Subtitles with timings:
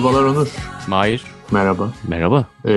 [0.00, 0.48] Merhabalar Onur.
[0.88, 1.22] Mahir.
[1.50, 1.92] Merhaba.
[2.08, 2.46] Merhaba.
[2.64, 2.72] Ee,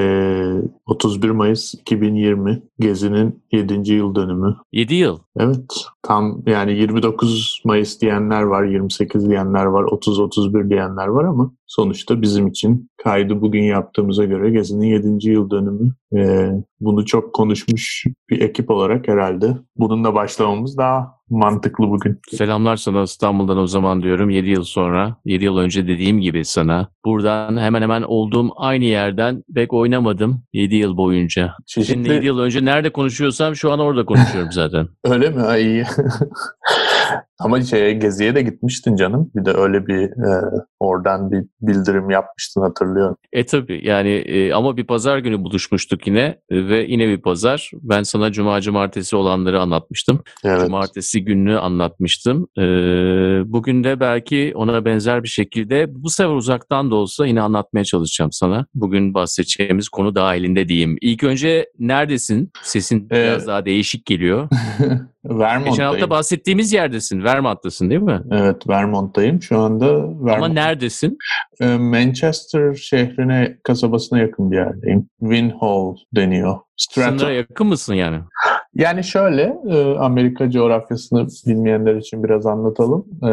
[0.86, 3.94] 31 Mayıs 2020 Gezi'nin 7.
[3.94, 4.56] yıl dönümü.
[4.72, 5.20] 7 yıl.
[5.40, 5.86] Evet.
[6.04, 12.48] Tam yani 29 Mayıs diyenler var, 28 diyenler var, 30-31 diyenler var ama sonuçta bizim
[12.48, 15.30] için kaydı bugün yaptığımıza göre Gezi'nin 7.
[15.30, 15.94] yıl dönümü.
[16.16, 16.50] Ee,
[16.80, 22.20] bunu çok konuşmuş bir ekip olarak herhalde bununla başlamamız daha mantıklı bugün.
[22.32, 25.16] Selamlar sana İstanbul'dan o zaman diyorum 7 yıl sonra.
[25.26, 26.88] 7 yıl önce dediğim gibi sana.
[27.06, 31.54] Buradan hemen hemen olduğum aynı yerden pek oynamadım 7 yıl boyunca.
[31.66, 31.94] Çeşitli...
[31.94, 34.88] Seninle 7 yıl önce nerede konuşuyorsam şu an orada konuşuyorum zaten.
[35.04, 35.44] Öyle mi?
[35.60, 35.86] İyi.
[37.44, 39.32] Ama şeye Gezi'ye de gitmiştin canım.
[39.36, 40.42] Bir de öyle bir e,
[40.80, 43.18] oradan bir bildirim yapmıştın hatırlıyorum.
[43.34, 47.72] E tabi yani e, ama bir pazar günü buluşmuştuk yine e, ve yine bir pazar.
[47.82, 50.24] Ben sana cuma cumartesi olanları anlatmıştım.
[50.44, 50.62] Evet.
[50.62, 52.48] Cumartesi gününü anlatmıştım.
[52.58, 52.64] E,
[53.46, 58.32] bugün de belki ona benzer bir şekilde bu sefer uzaktan da olsa yine anlatmaya çalışacağım
[58.32, 58.66] sana.
[58.76, 60.98] Bugün bahsedeceğimiz konu dahilinde diyeyim.
[61.02, 62.52] İlk önce neredesin?
[62.64, 64.50] Sesin Ee, biraz daha değişik geliyor.
[65.24, 65.92] Geçen Vermont'tayım.
[65.92, 67.24] hafta bahsettiğimiz yerdesin.
[67.24, 68.22] Vermont'tasın değil mi?
[68.32, 69.42] Evet Vermont'tayım.
[69.42, 71.18] Şu anda Ama Vermont, neredesin?
[71.62, 75.08] e, Manchester şehrine, kasabasına yakın bir yerdeyim.
[75.20, 76.58] Winhall deniyor.
[76.78, 77.18] Stratton.
[77.18, 78.18] Sınıra yakın mısın yani?
[78.74, 83.06] Yani şöyle e, Amerika coğrafyasını bilmeyenler için biraz anlatalım.
[83.24, 83.30] E,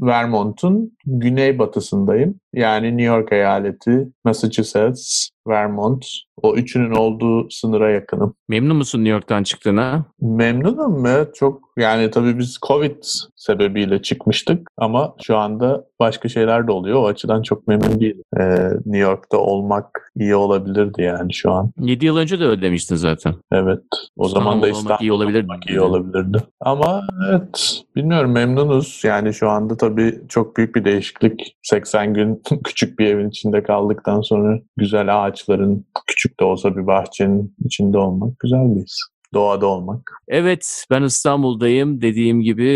[0.00, 2.40] Vermont'un güneybatısındayım.
[2.56, 6.06] Yani New York eyaleti, Massachusetts, Vermont.
[6.42, 8.34] O üçünün olduğu sınıra yakınım.
[8.48, 10.04] Memnun musun New York'tan çıktığına?
[10.20, 11.26] Memnunum mu?
[11.34, 12.96] Çok yani tabii biz Covid
[13.36, 17.02] sebebiyle çıkmıştık ama şu anda başka şeyler de oluyor.
[17.02, 18.22] O açıdan çok memnun değilim.
[18.40, 18.44] Ee,
[18.86, 21.72] New York'ta olmak iyi olabilirdi yani şu an.
[21.80, 23.34] 7 yıl önce de öyle demiştin zaten.
[23.52, 23.82] Evet.
[24.16, 25.46] O zaman da İstanbul olmak İstanbul iyi olabilirdi.
[25.50, 26.38] olmak iyi olabilirdi.
[26.60, 29.02] Ama evet bilmiyorum memnunuz.
[29.04, 31.56] Yani şu anda tabii çok büyük bir değişiklik.
[31.62, 37.54] 80 gün küçük bir evin içinde kaldıktan sonra güzel ağaçların küçük de olsa bir bahçenin
[37.64, 39.15] içinde olmak güzel bir his.
[39.34, 40.12] Doğada olmak.
[40.28, 42.02] Evet, ben İstanbul'dayım.
[42.02, 42.68] Dediğim gibi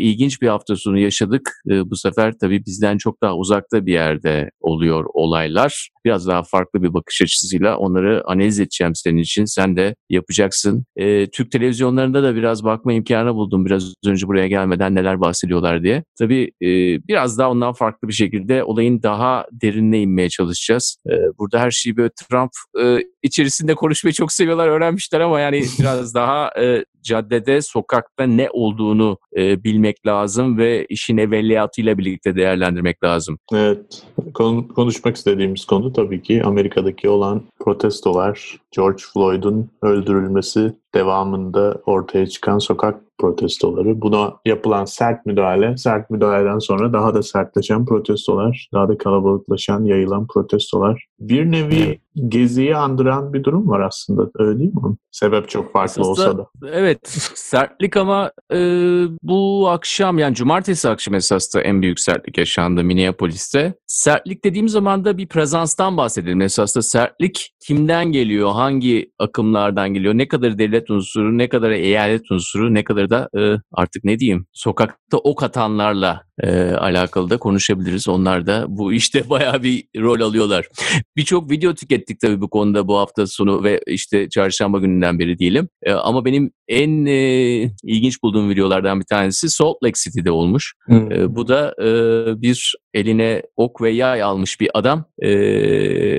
[0.00, 1.52] ilginç bir hafta sonu yaşadık.
[1.70, 5.88] Ee, bu sefer tabii bizden çok daha uzakta bir yerde oluyor olaylar.
[6.04, 9.44] Biraz daha farklı bir bakış açısıyla onları analiz edeceğim senin için.
[9.44, 10.84] Sen de yapacaksın.
[10.96, 16.04] Ee, Türk televizyonlarında da biraz bakma imkanı buldum biraz önce buraya gelmeden neler bahsediyorlar diye.
[16.18, 16.68] Tabii e,
[17.08, 20.96] biraz daha ondan farklı bir şekilde olayın daha derinine inmeye çalışacağız.
[21.10, 22.50] Ee, burada her şeyi böyle Trump
[22.82, 29.18] e, içerisinde konuşmayı çok seviyorlar, öğrenmişler ama yani biraz daha e, caddede, sokakta ne olduğunu
[29.36, 33.38] e, bilmek lazım ve işin evveliyatıyla birlikte değerlendirmek lazım.
[33.52, 34.02] Evet.
[34.34, 42.58] Konu, konuşmak istediğimiz konu tabii ki Amerika'daki olan protestolar, George Floyd'un öldürülmesi devamında ortaya çıkan
[42.58, 44.00] sokak protestoları.
[44.00, 50.26] Buna yapılan sert müdahale, sert müdahaleden sonra daha da sertleşen protestolar, daha da kalabalıklaşan, yayılan
[50.26, 51.04] protestolar.
[51.20, 54.30] Bir nevi geziyi andıran bir durum var aslında.
[54.38, 54.96] Öyle değil mi?
[55.10, 56.46] Sebep çok farklı Esasında- olsa da.
[56.72, 56.98] Evet,
[57.34, 58.58] sertlik ama e,
[59.22, 63.74] bu akşam yani cumartesi akşam esasında en büyük sertlik yaşandı Minneapolis'te.
[63.86, 66.40] Sertlik dediğim zaman da bir prezanstan bahsedelim.
[66.40, 72.74] Esasında sertlik kimden geliyor, hangi akımlardan geliyor, ne kadar devlet unsuru, ne kadar eyalet unsuru,
[72.74, 78.08] ne kadar da e, artık ne diyeyim sokakta ok atanlarla e, alakalı da konuşabiliriz.
[78.08, 80.68] Onlar da bu işte bayağı bir rol alıyorlar.
[81.16, 85.68] Birçok video tükettik tabii bu konuda bu hafta sonu ve işte çarşamba gününden beri diyelim.
[85.82, 87.14] E, ama benim en e,
[87.82, 90.74] ilginç bulduğum videolardan bir tanesi Salt Lake City'de olmuş.
[90.90, 91.88] E, bu da e,
[92.42, 95.30] bir eline ok ve yay almış bir adam e,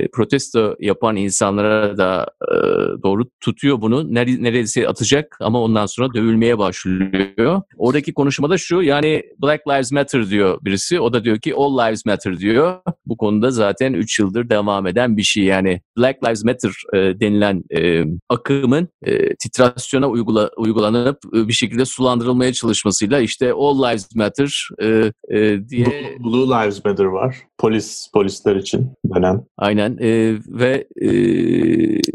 [0.07, 2.55] protesto yapan insanlara da e,
[3.03, 4.13] doğru tutuyor bunu.
[4.13, 7.61] Nere, neredeyse atacak ama ondan sonra dövülmeye başlıyor.
[7.77, 10.99] Oradaki konuşmada şu yani Black Lives Matter diyor birisi.
[10.99, 12.79] O da diyor ki All Lives Matter diyor.
[13.05, 15.43] Bu konuda zaten 3 yıldır devam eden bir şey.
[15.43, 21.85] Yani Black Lives Matter e, denilen e, akımın e, titrasyona uygula, uygulanıp e, bir şekilde
[21.85, 25.85] sulandırılmaya çalışmasıyla işte All Lives Matter e, e, diye
[26.19, 27.37] Blue, Blue Lives Matter var.
[27.57, 29.45] Polis polisler için denen.
[29.57, 31.09] Aynen e, ve e,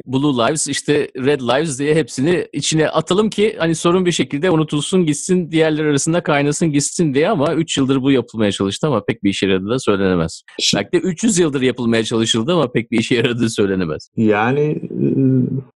[0.07, 5.07] Blue Lives işte Red Lives diye hepsini içine atalım ki hani sorun bir şekilde unutulsun
[5.07, 9.31] gitsin diğerler arasında kaynasın gitsin diye ama 3 yıldır bu yapılmaya çalıştı ama pek bir
[9.31, 10.43] işe yaradığı da söylenemez.
[10.75, 14.09] Belki de 300 yıldır yapılmaya çalışıldı ama pek bir işe yaradığı söylenemez.
[14.17, 15.07] Yani e,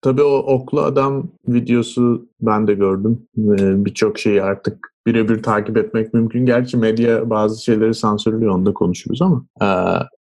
[0.02, 3.18] tabii o oklu adam videosu ben de gördüm.
[3.38, 6.46] E, Birçok şeyi artık birebir takip etmek mümkün.
[6.46, 9.44] Gerçi medya bazı şeyleri sansürlüyor onu da konuşuruz ama.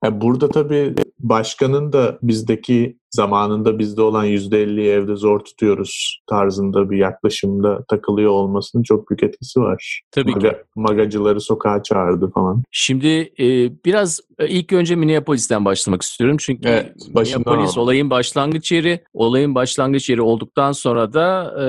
[0.07, 6.99] e, burada tabii başkanın da bizdeki zamanında bizde olan %50'yi evde zor tutuyoruz tarzında bir
[6.99, 10.01] yaklaşımda takılıyor olmasının çok büyük etkisi var.
[10.11, 10.57] Tabii Maga, ki.
[10.77, 12.63] Magacıları sokağa çağırdı falan.
[12.71, 13.45] Şimdi e,
[13.85, 16.37] biraz e, ilk önce Minneapolis'ten başlamak istiyorum.
[16.41, 19.05] Çünkü Evet, Minneapolis olayın başlangıç yeri.
[19.13, 21.67] Olayın başlangıç yeri olduktan sonra da e,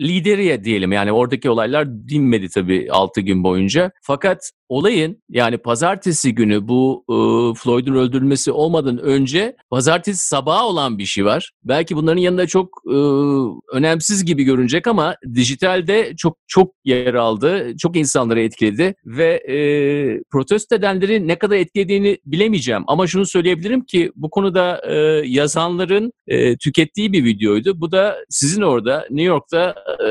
[0.00, 0.92] lideriye diyelim.
[0.92, 3.90] Yani oradaki olaylar dinmedi tabii 6 gün boyunca.
[4.02, 7.14] Fakat olayın yani pazartesi günü bu e,
[7.58, 11.52] Floyd'un öldürülmesi olmadan önce pazartesi sabahı olan bir şey var.
[11.64, 12.96] Belki bunların yanında çok e,
[13.72, 17.76] önemsiz gibi görünecek ama dijitalde çok çok yer aldı.
[17.78, 19.56] Çok insanları etkiledi ve e,
[20.30, 22.84] protesto edenleri ne kadar etkilediğini bilemeyeceğim.
[22.86, 24.94] Ama şunu söyleyebilirim ki bu konuda e,
[25.26, 27.80] yazanların e, tükettiği bir videoydu.
[27.80, 30.08] Bu da sizin orada New York'ta e,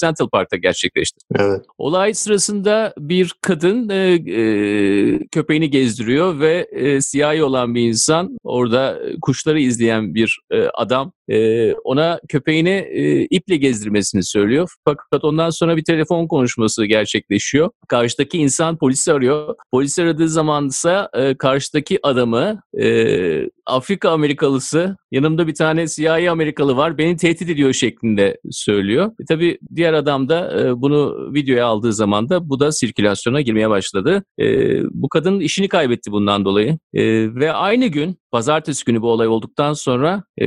[0.00, 1.18] Central Park'ta gerçekleşti.
[1.38, 1.64] Evet.
[1.78, 3.96] Olay sırasında bir kadın e,
[4.40, 10.62] e, köpeğini gezdiriyor ve e, siyahi olan bir insan orada e, kuşları izleyen bir e,
[10.74, 14.70] adam e, ona köpeğini e, iple gezdirmesini söylüyor.
[14.84, 17.70] Fakat ondan sonra bir telefon konuşması gerçekleşiyor.
[17.88, 19.54] Karşıdaki insan polisi arıyor.
[19.72, 26.76] Polis aradığı zaman ise e, karşıdaki adamı e, Afrika Amerikalısı yanımda bir tane siyahi Amerikalı
[26.76, 29.12] var beni tehdit ediyor şeklinde söylüyor.
[29.20, 33.70] E, tabii diğer adam da e, bunu videoya aldığı zaman da bu da sirkülasyona girmeye
[33.70, 34.24] başladı.
[34.40, 34.44] E,
[34.90, 36.78] bu kadın işini kaybetti bundan dolayı.
[36.94, 40.46] E, ve aynı gün pazartesi günü bu olay olduktan sonra e,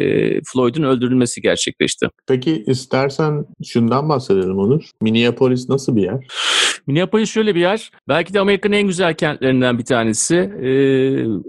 [0.54, 2.08] Floyd'un öldürülmesi gerçekleşti.
[2.28, 4.82] Peki istersen şundan bahsedelim Onur.
[5.02, 6.28] Minneapolis nasıl bir yer?
[6.88, 7.92] Minneapolis şöyle bir yer.
[8.08, 10.36] Belki de Amerika'nın en güzel kentlerinden bir tanesi.
[10.36, 10.72] Ee,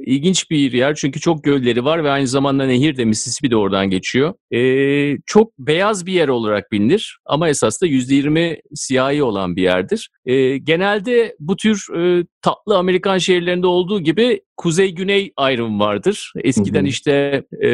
[0.06, 3.90] ilginç bir yer çünkü çok gölleri var ve aynı zamanda nehir de Mississippi de oradan
[3.90, 4.34] geçiyor.
[4.50, 10.10] Ee, çok beyaz bir yer olarak bilinir ama esas da %20 siyahi olan bir yerdir.
[10.26, 16.32] Ee, genelde bu tür e, tatlı Amerikan şehirlerinde olduğu gibi kuzey-güney ayrım vardır.
[16.44, 16.88] Eskiden Hı hı.
[16.88, 17.68] işte e,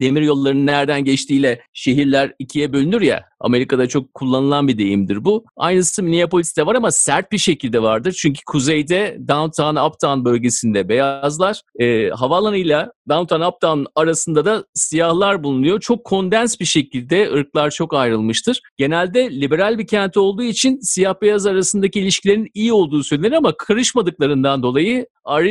[0.00, 3.28] demir yollarının nereden geçtiğiyle şehirler ikiye bölünür ya.
[3.40, 5.44] Amerika'da çok kullanılan bir deyimdir bu.
[5.56, 8.12] Aynısı Minneapolis'te var ama sert bir şekilde vardır.
[8.18, 15.80] Çünkü kuzeyde downtown, uptown bölgesinde beyazlar, e, havaalanıyla downtown, uptown arasında da siyahlar bulunuyor.
[15.80, 18.60] Çok kondens bir şekilde ırklar çok ayrılmıştır.
[18.76, 24.62] Genelde liberal bir kent olduğu için siyah beyaz arasındaki ilişkilerin iyi olduğu söylenir ama karışmadıklarından
[24.62, 25.48] dolayı ayrı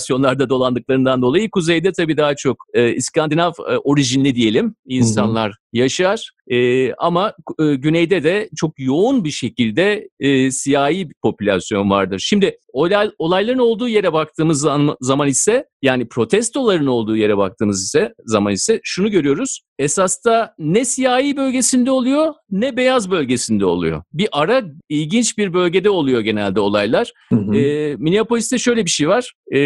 [0.00, 6.30] sirkülasyonlarda dolandıklarından dolayı kuzeyde tabii daha çok e, İskandinav e, orijinli diyelim insanlar yaşar.
[6.50, 12.18] E, ama e, güneyde de çok yoğun bir şekilde e, siyahi bir popülasyon vardır.
[12.18, 14.60] Şimdi olay, olayların olduğu yere baktığımız
[15.00, 19.60] zaman, ise yani protestoların olduğu yere baktığımız ise zaman ise şunu görüyoruz.
[19.78, 24.02] Esasta ne siyahi bölgesinde oluyor ne beyaz bölgesinde oluyor.
[24.12, 27.12] Bir ara ilginç bir bölgede oluyor genelde olaylar.
[27.28, 27.54] Hı hı.
[27.56, 29.32] E, Minneapolis'te şöyle bir şey var.
[29.54, 29.60] E,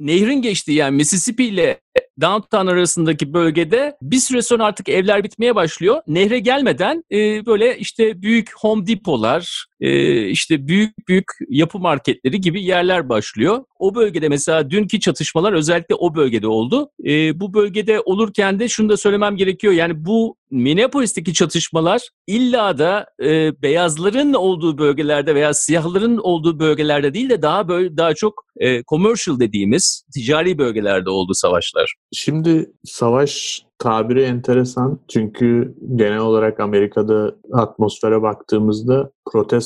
[0.00, 1.80] nehrin geçtiği yani Mississippi ile
[2.20, 6.02] downtown arasındaki bölgede bir süre sonra artık evler bitmeye başlıyor.
[6.06, 12.64] Nehre gelmeden e, böyle işte büyük Home Depot'lar, e, işte büyük büyük yapı marketleri gibi
[12.64, 13.64] yerler başlıyor.
[13.78, 16.90] O bölgede mesela dünkü çatışmalar özellikle o bölgede oldu.
[17.04, 19.72] E, bu bölgede olurken de şunu da söylemem gerekiyor.
[19.72, 27.30] Yani bu Minneapolis'teki çatışmalar illa da e, beyazların olduğu bölgelerde veya siyahların olduğu bölgelerde değil
[27.30, 31.94] de daha böyle daha çok e, commercial dediğimiz ticari bölgelerde oldu savaşlar.
[32.12, 39.10] Şimdi savaş tabiri enteresan çünkü genel olarak Amerika'da atmosfere baktığımızda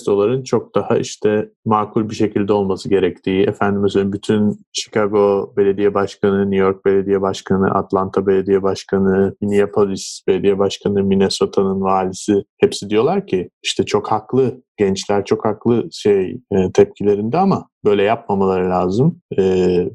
[0.06, 6.56] protestoların çok daha işte makul bir şekilde olması gerektiği, efendim bütün Chicago Belediye Başkanı, New
[6.56, 13.84] York Belediye Başkanı, Atlanta Belediye Başkanı, Minneapolis Belediye Başkanı, Minnesota'nın valisi hepsi diyorlar ki işte
[13.84, 19.21] çok haklı gençler çok haklı şey e, tepkilerinde ama böyle yapmamaları lazım.
[19.38, 19.42] E,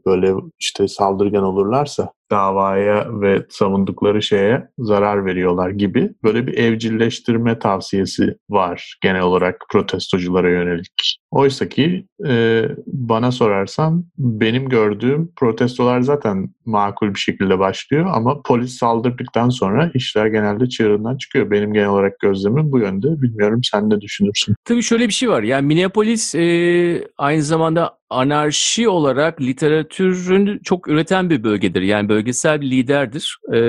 [0.05, 8.37] böyle işte saldırgan olurlarsa davaya ve savundukları şeye zarar veriyorlar gibi böyle bir evcilleştirme tavsiyesi
[8.49, 11.19] var genel olarak protestoculara yönelik.
[11.31, 18.77] Oysa ki e, bana sorarsan benim gördüğüm protestolar zaten makul bir şekilde başlıyor ama polis
[18.77, 21.51] saldırdıktan sonra işler genelde çığırından çıkıyor.
[21.51, 23.21] Benim genel olarak gözlemim bu yönde.
[23.21, 24.55] Bilmiyorum sen ne düşünürsün?
[24.65, 25.43] Tabii şöyle bir şey var.
[25.43, 31.81] Yani Minneapolis e, aynı zamanda anarşi olarak literatürün çok üreten bir bölgedir.
[31.81, 33.37] Yani bölgesel bir liderdir.
[33.53, 33.59] E,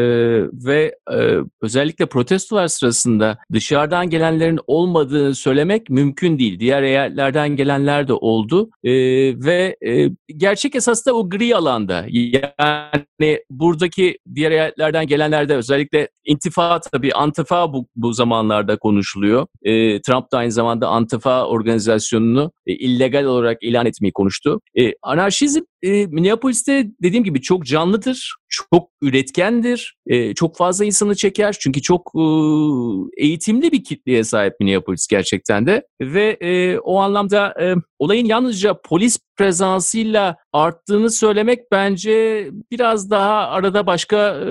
[0.52, 6.60] ve e, özellikle protestolar sırasında dışarıdan gelenlerin olmadığını söylemek mümkün değil.
[6.60, 8.70] Diğer eyaletlerden gelenler de oldu.
[8.84, 8.92] E,
[9.44, 12.06] ve e, gerçek esas da o gri alanda.
[12.08, 19.46] Yani buradaki diğer eyaletlerden gelenlerde özellikle intifa tabii antifa bu, bu zamanlarda konuşuluyor.
[19.62, 24.60] E, Trump da aynı zamanda antifa organizasyonunu e, illegal olarak ilan etmeyi konuştu.
[24.80, 31.56] E, anarşizm e, Minneapolis'te dediğim gibi çok canlıdır, çok üretkendir, e, çok fazla insanı çeker.
[31.60, 32.22] Çünkü çok e,
[33.24, 35.86] eğitimli bir kitleye sahip Minneapolis gerçekten de.
[36.00, 43.86] Ve e, o anlamda e, olayın yalnızca polis prezansıyla arttığını söylemek bence biraz daha arada
[43.86, 44.46] başka e,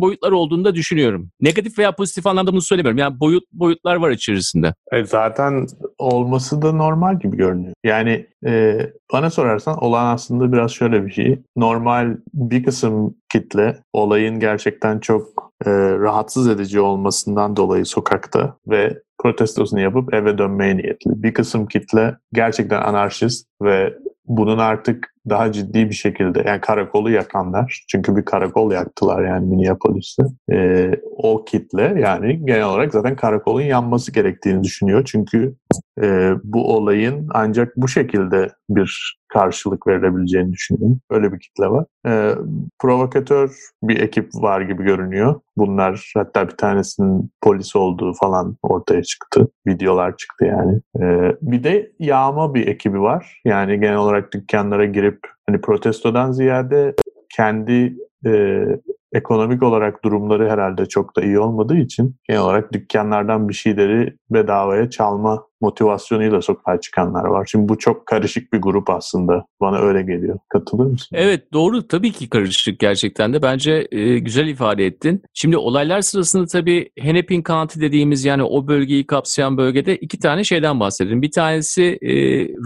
[0.00, 1.30] boyutlar olduğunu da düşünüyorum.
[1.40, 2.98] Negatif veya pozitif anlamda bunu söylemiyorum.
[2.98, 4.74] Yani boyut boyutlar var içerisinde.
[4.92, 5.66] E zaten
[5.98, 7.74] olması da normal gibi görünüyor.
[7.84, 8.78] Yani e,
[9.12, 11.42] bana sorarsan olan aslında biraz şöyle bir şey.
[11.56, 19.80] Normal bir kısım kitle olayın gerçekten çok e, rahatsız edici olmasından dolayı sokakta ve protestosunu
[19.80, 21.22] yapıp eve dönmeye niyetli.
[21.22, 23.94] Bir kısım kitle gerçekten anarşist ve
[24.26, 30.22] bunun artık daha ciddi bir şekilde yani karakolu yakanlar çünkü bir karakol yaktılar yani Minneapolis'te
[30.52, 35.04] ee, o kitle yani genel olarak zaten karakolun yanması gerektiğini düşünüyor.
[35.04, 35.54] Çünkü
[36.02, 41.00] e, bu olayın ancak bu şekilde bir karşılık verilebileceğini düşünüyorum.
[41.10, 41.84] Öyle bir kitle var.
[42.06, 42.34] E,
[42.78, 45.40] provokatör bir ekip var gibi görünüyor.
[45.56, 49.48] Bunlar hatta bir tanesinin polis olduğu falan ortaya çıktı.
[49.66, 50.80] Videolar çıktı yani.
[51.00, 53.40] E, bir de yağma bir ekibi var.
[53.44, 56.94] Yani genel olarak dükkanlara girip hani protestodan ziyade
[57.36, 58.64] kendi e,
[59.12, 64.90] ekonomik olarak durumları herhalde çok da iyi olmadığı için genel olarak dükkanlardan bir şeyleri bedavaya
[64.90, 67.48] çalma motivasyonuyla sokağa çıkanlar var.
[67.50, 69.46] Şimdi bu çok karışık bir grup aslında.
[69.60, 70.38] Bana öyle geliyor.
[70.48, 71.08] Katılır mısın?
[71.12, 73.42] Evet doğru tabii ki karışık gerçekten de.
[73.42, 75.22] Bence e, güzel ifade ettin.
[75.34, 80.80] Şimdi olaylar sırasında tabii Hennepin County dediğimiz yani o bölgeyi kapsayan bölgede iki tane şeyden
[80.80, 81.22] bahsedelim.
[81.22, 82.14] Bir tanesi e,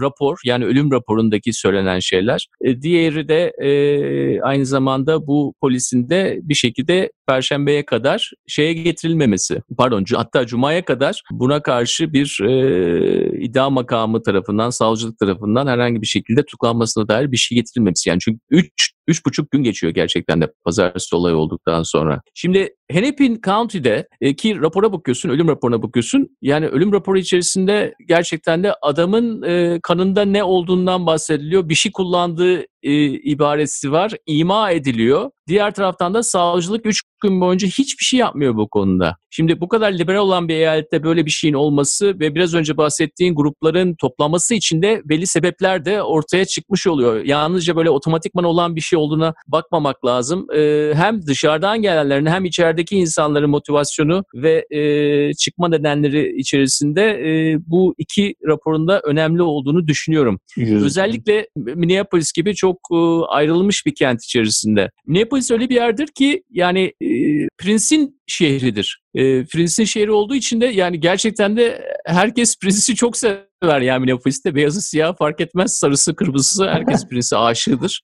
[0.01, 2.47] rapor yani ölüm raporundaki söylenen şeyler.
[2.61, 9.61] E, diğeri de e, aynı zamanda bu polisin de bir şekilde Perşembeye kadar şeye getirilmemesi.
[9.77, 16.07] Pardon hatta Cuma'ya kadar buna karşı bir e, iddia makamı tarafından, savcılık tarafından herhangi bir
[16.07, 18.09] şekilde tutuklanmasına dair bir şey getirilmemesi.
[18.09, 22.21] Yani çünkü 3 üç buçuk gün geçiyor gerçekten de pazartesi olay olduktan sonra.
[22.33, 26.37] Şimdi Hennepin County'de e, ki rapora bakıyorsun, ölüm raporuna bakıyorsun.
[26.41, 31.69] Yani ölüm raporu içerisinde gerçekten de adamın e, kanında ne olduğundan bahsediliyor.
[31.69, 34.13] Bir şey kullandığı e, ibaresi var.
[34.25, 35.31] ima ediliyor.
[35.47, 39.17] Diğer taraftan da savcılık 3 gün boyunca hiçbir şey yapmıyor bu konuda.
[39.29, 43.35] Şimdi bu kadar liberal olan bir eyalette böyle bir şeyin olması ve biraz önce bahsettiğin
[43.35, 47.23] grupların toplanması için de belli sebepler de ortaya çıkmış oluyor.
[47.25, 50.47] Yalnızca böyle otomatikman olan bir şey olduğuna bakmamak lazım.
[50.55, 57.95] Ee, hem dışarıdan gelenlerin hem içerideki insanların motivasyonu ve e, çıkma nedenleri içerisinde e, bu
[57.97, 60.39] iki raporunda önemli olduğunu düşünüyorum.
[60.57, 60.75] Yüzden.
[60.77, 62.95] Özellikle Minneapolis gibi çok e,
[63.27, 64.91] ayrılmış bir kent içerisinde.
[65.07, 67.09] Minneapolis öyle bir yerdir ki yani e,
[67.57, 69.01] Prince'in şehridir.
[69.15, 74.55] E, Prince'in şehri olduğu için de yani gerçekten de herkes Prince'i çok sever yani Minneapolis'te.
[74.55, 78.01] Beyazı siyah fark etmez, sarısı kırmızısı herkes Prince'e aşığıdır.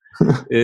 [0.50, 0.59] e,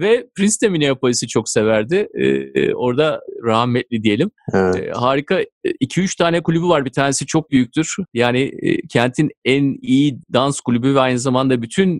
[0.00, 2.08] ve Prince de Minneapolis'i çok severdi.
[2.14, 4.30] E, orada rahmetli diyelim.
[4.54, 4.76] Evet.
[4.76, 6.84] E, harika 2-3 tane kulübü var.
[6.84, 7.96] Bir tanesi çok büyüktür.
[8.14, 8.52] Yani
[8.88, 11.98] kentin en iyi dans kulübü ve aynı zamanda bütün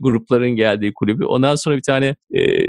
[0.00, 1.24] grupların geldiği kulübü.
[1.24, 2.16] Ondan sonra bir tane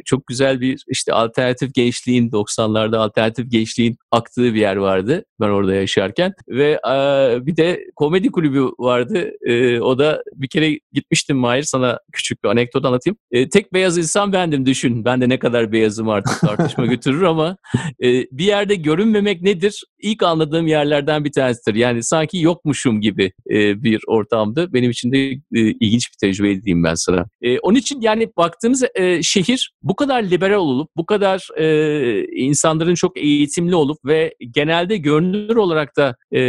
[0.06, 5.74] çok güzel bir işte alternatif gençliğin 90'larda alternatif gençliğin aktığı bir yer vardı ben orada
[5.74, 6.80] yaşarken ve
[7.46, 9.32] bir de komedi kulübü vardı.
[9.82, 13.18] O da bir kere gitmiştim Mahir sana küçük bir anekdot anlatayım.
[13.52, 15.06] Tek beyaz insan bendim düşün.
[15.06, 17.58] Ben de ne kadar beyazım artık tartışma götürür ama
[18.32, 19.73] bir yerde görünmemek nedir?
[20.00, 21.76] İlk anladığım yerlerden bir tanesidir.
[21.76, 24.74] Yani sanki yokmuşum gibi e, bir ortamdı.
[24.74, 27.26] Benim için de e, ilginç bir tecrübe diyeyim ben sana.
[27.42, 32.96] E, onun için yani baktığımız e, şehir bu kadar liberal olup bu kadar e, insanların
[32.96, 36.40] çok eğitimli olup ve genelde görünür olarak da e,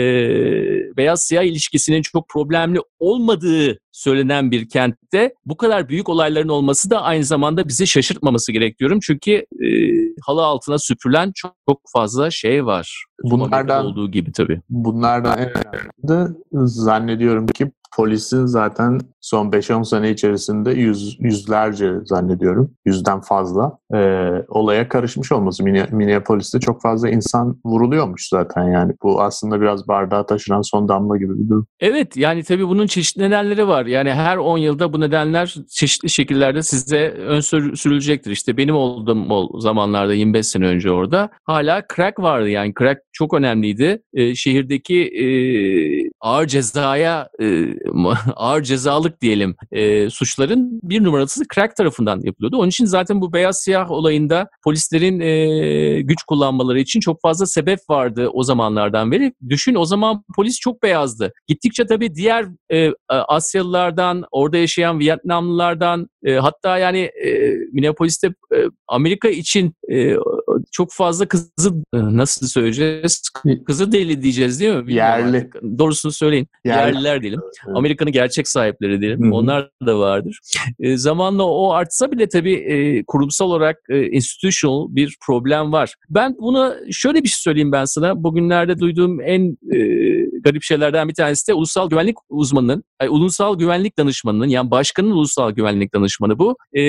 [0.96, 7.02] beyaz siyah ilişkisinin çok problemli olmadığı söylenen bir kentte bu kadar büyük olayların olması da
[7.02, 8.98] aynı zamanda bizi şaşırtmaması gerek diyorum.
[9.02, 9.68] Çünkü e,
[10.26, 13.04] halı altına süpürülen çok, çok fazla şey var.
[13.22, 14.60] Bunlardan olduğu gibi tabii.
[14.70, 22.70] Bunlardan en önemli de zannediyorum ki polisin zaten son 5-10 sene içerisinde yüz, yüzlerce zannediyorum,
[22.84, 23.98] yüzden fazla e,
[24.48, 25.64] olaya karışmış olması.
[25.64, 28.92] Minneapolis'te çok fazla insan vuruluyormuş zaten yani.
[29.02, 31.66] Bu aslında biraz bardağa taşıran son damla gibi bir durum.
[31.80, 33.86] Evet yani tabii bunun çeşitli nedenleri var.
[33.86, 37.40] Yani her 10 yılda bu nedenler çeşitli şekillerde size ön
[37.74, 38.30] sürülecektir.
[38.30, 42.48] İşte benim olduğum zamanlarda 25 sene önce orada hala crack vardı.
[42.48, 44.02] Yani crack çok önemliydi.
[44.14, 45.26] E, şehirdeki e,
[46.20, 47.74] ağır cezaya e,
[48.36, 52.56] ağır cezalık diyelim e, suçların bir numarası crack tarafından yapılıyordu.
[52.56, 57.78] Onun için zaten bu beyaz siyah olayında polislerin e, güç kullanmaları için çok fazla sebep
[57.88, 59.32] vardı o zamanlardan beri.
[59.48, 61.32] Düşün o zaman polis çok beyazdı.
[61.48, 69.28] Gittikçe tabii diğer e, Asyalılardan, orada yaşayan Vietnamlılardan e, hatta yani e, Minneapolis'te e, Amerika
[69.28, 70.16] için e,
[70.72, 71.50] çok fazla kızı
[71.94, 73.22] nasıl söyleyeceğiz?
[73.66, 74.86] Kızı deli diyeceğiz değil mi?
[74.86, 75.36] Bilmiyorum Yerli.
[75.36, 75.62] Artık.
[75.78, 76.48] Doğrusunu söyleyin.
[76.64, 76.94] Yerli.
[76.94, 77.40] Yerliler diyelim.
[77.74, 79.22] Amerika'nın gerçek sahipleri diyelim.
[79.22, 79.34] Hı hı.
[79.34, 80.40] Onlar da vardır.
[80.80, 85.94] E, zamanla o artsa bile tabii e, kurumsal olarak e, institutional bir problem var.
[86.10, 88.24] Ben buna şöyle bir şey söyleyeyim ben sana.
[88.24, 89.78] Bugünlerde duyduğum en e,
[90.44, 95.50] garip şeylerden bir tanesi de ulusal güvenlik uzmanının, ay, ulusal güvenlik danışmanının yani başkanın ulusal
[95.50, 96.56] güvenlik danışmanı bu.
[96.72, 96.82] E,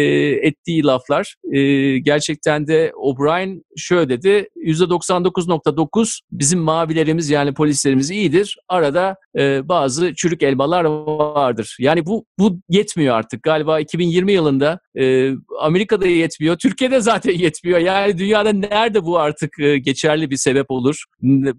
[0.47, 1.35] ettiği laflar.
[1.51, 1.59] E,
[1.99, 4.47] gerçekten de O'Brien şöyle dedi.
[4.65, 8.57] %99.9 bizim mavilerimiz yani polislerimiz iyidir.
[8.69, 11.77] Arada e, bazı çürük elmalar vardır.
[11.79, 13.43] Yani bu bu yetmiyor artık.
[13.43, 16.57] Galiba 2020 yılında e, Amerika'da yetmiyor.
[16.57, 17.79] Türkiye'de zaten yetmiyor.
[17.79, 21.03] Yani dünyada nerede bu artık e, geçerli bir sebep olur?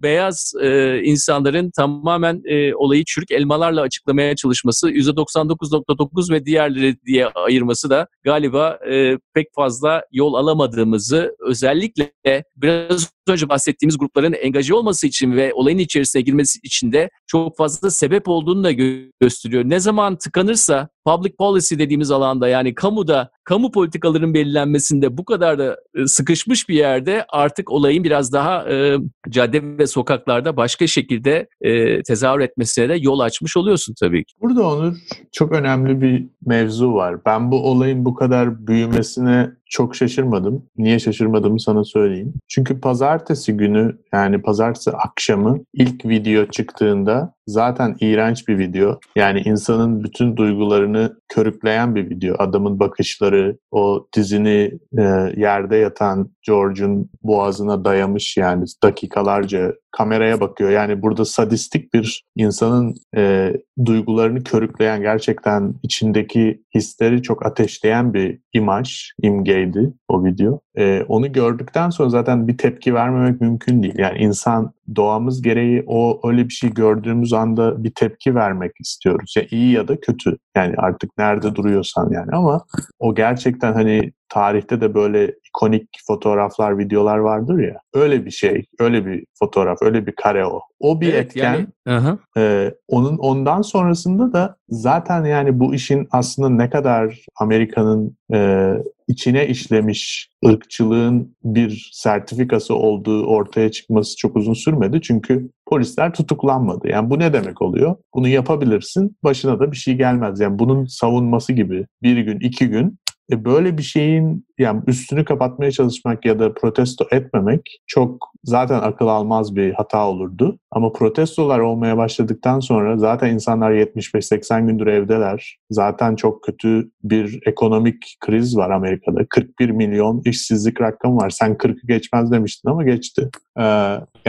[0.03, 7.89] Beyaz e, insanların tamamen e, olayı çürük elmalarla açıklamaya çalışması %99.9 ve diğerleri diye ayırması
[7.89, 12.11] da galiba e, pek fazla yol alamadığımızı özellikle
[12.55, 17.89] biraz önce bahsettiğimiz grupların engaje olması için ve olayın içerisine girmesi için de çok fazla
[17.89, 19.63] sebep olduğunu da gö- gösteriyor.
[19.65, 25.77] Ne zaman tıkanırsa public policy dediğimiz alanda yani kamuda kamu politikaların belirlenmesinde bu kadar da
[25.95, 28.97] e, sıkışmış bir yerde artık olayın biraz daha e,
[29.29, 34.33] cadde ve sokaklarda başka şekilde e, tezahür etmesine de yol açmış oluyorsun tabii ki.
[34.41, 34.95] Burada Onur
[35.31, 37.25] çok önemli bir mevzu var.
[37.25, 40.65] Ben bu olayın bu kadar büyümesine çok şaşırmadım.
[40.77, 42.33] Niye şaşırmadığımı sana söyleyeyim.
[42.47, 48.99] Çünkü pazartesi günü yani pazartesi akşamı ilk video çıktığında zaten iğrenç bir video.
[49.15, 52.35] Yani insanın bütün duygularını körükleyen bir video.
[52.39, 55.03] Adamın bakışları, o dizini e,
[55.37, 60.69] yerde yatan George'un boğazına dayamış yani dakikalarca kameraya bakıyor.
[60.69, 63.53] Yani burada sadistik bir insanın e,
[63.85, 70.59] duygularını körükleyen gerçekten içindeki hisleri çok ateşleyen bir imaj, imgeydi o video.
[70.77, 73.97] E, onu gördükten sonra zaten bir tepki vermemek mümkün değil.
[73.97, 79.33] Yani insan doğamız gereği o öyle bir şey gördüğümüz anda bir tepki vermek istiyoruz.
[79.37, 80.37] Ya iyi ya da kötü.
[80.55, 82.65] Yani artık nerede duruyorsan yani ama
[82.99, 87.79] o gerçekten hani tarihte de böyle ikonik fotoğraflar, videolar vardır ya.
[87.93, 90.61] Öyle bir şey, öyle bir fotoğraf, öyle bir kare o.
[90.79, 91.53] O bir Evet, etken.
[91.53, 91.67] yani-
[91.99, 92.17] Aha.
[92.37, 98.71] Ee, onun ondan sonrasında da zaten yani bu işin aslında ne kadar Amerika'nın e,
[99.07, 105.01] içine işlemiş ırkçılığın bir sertifikası olduğu ortaya çıkması çok uzun sürmedi.
[105.01, 106.87] Çünkü polisler tutuklanmadı.
[106.87, 107.95] Yani bu ne demek oluyor?
[108.15, 110.39] Bunu yapabilirsin, başına da bir şey gelmez.
[110.39, 112.97] Yani bunun savunması gibi bir gün, iki gün
[113.31, 119.07] e böyle bir şeyin yani üstünü kapatmaya çalışmak ya da protesto etmemek çok zaten akıl
[119.07, 120.59] almaz bir hata olurdu.
[120.71, 125.57] Ama protestolar olmaya başladıktan sonra zaten insanlar 75-80 gündür evdeler.
[125.71, 129.25] Zaten çok kötü bir ekonomik kriz var Amerika'da.
[129.29, 131.29] 41 milyon işsizlik rakamı var.
[131.29, 133.29] Sen 40'ı geçmez demiştin ama geçti.
[133.59, 133.63] Ee,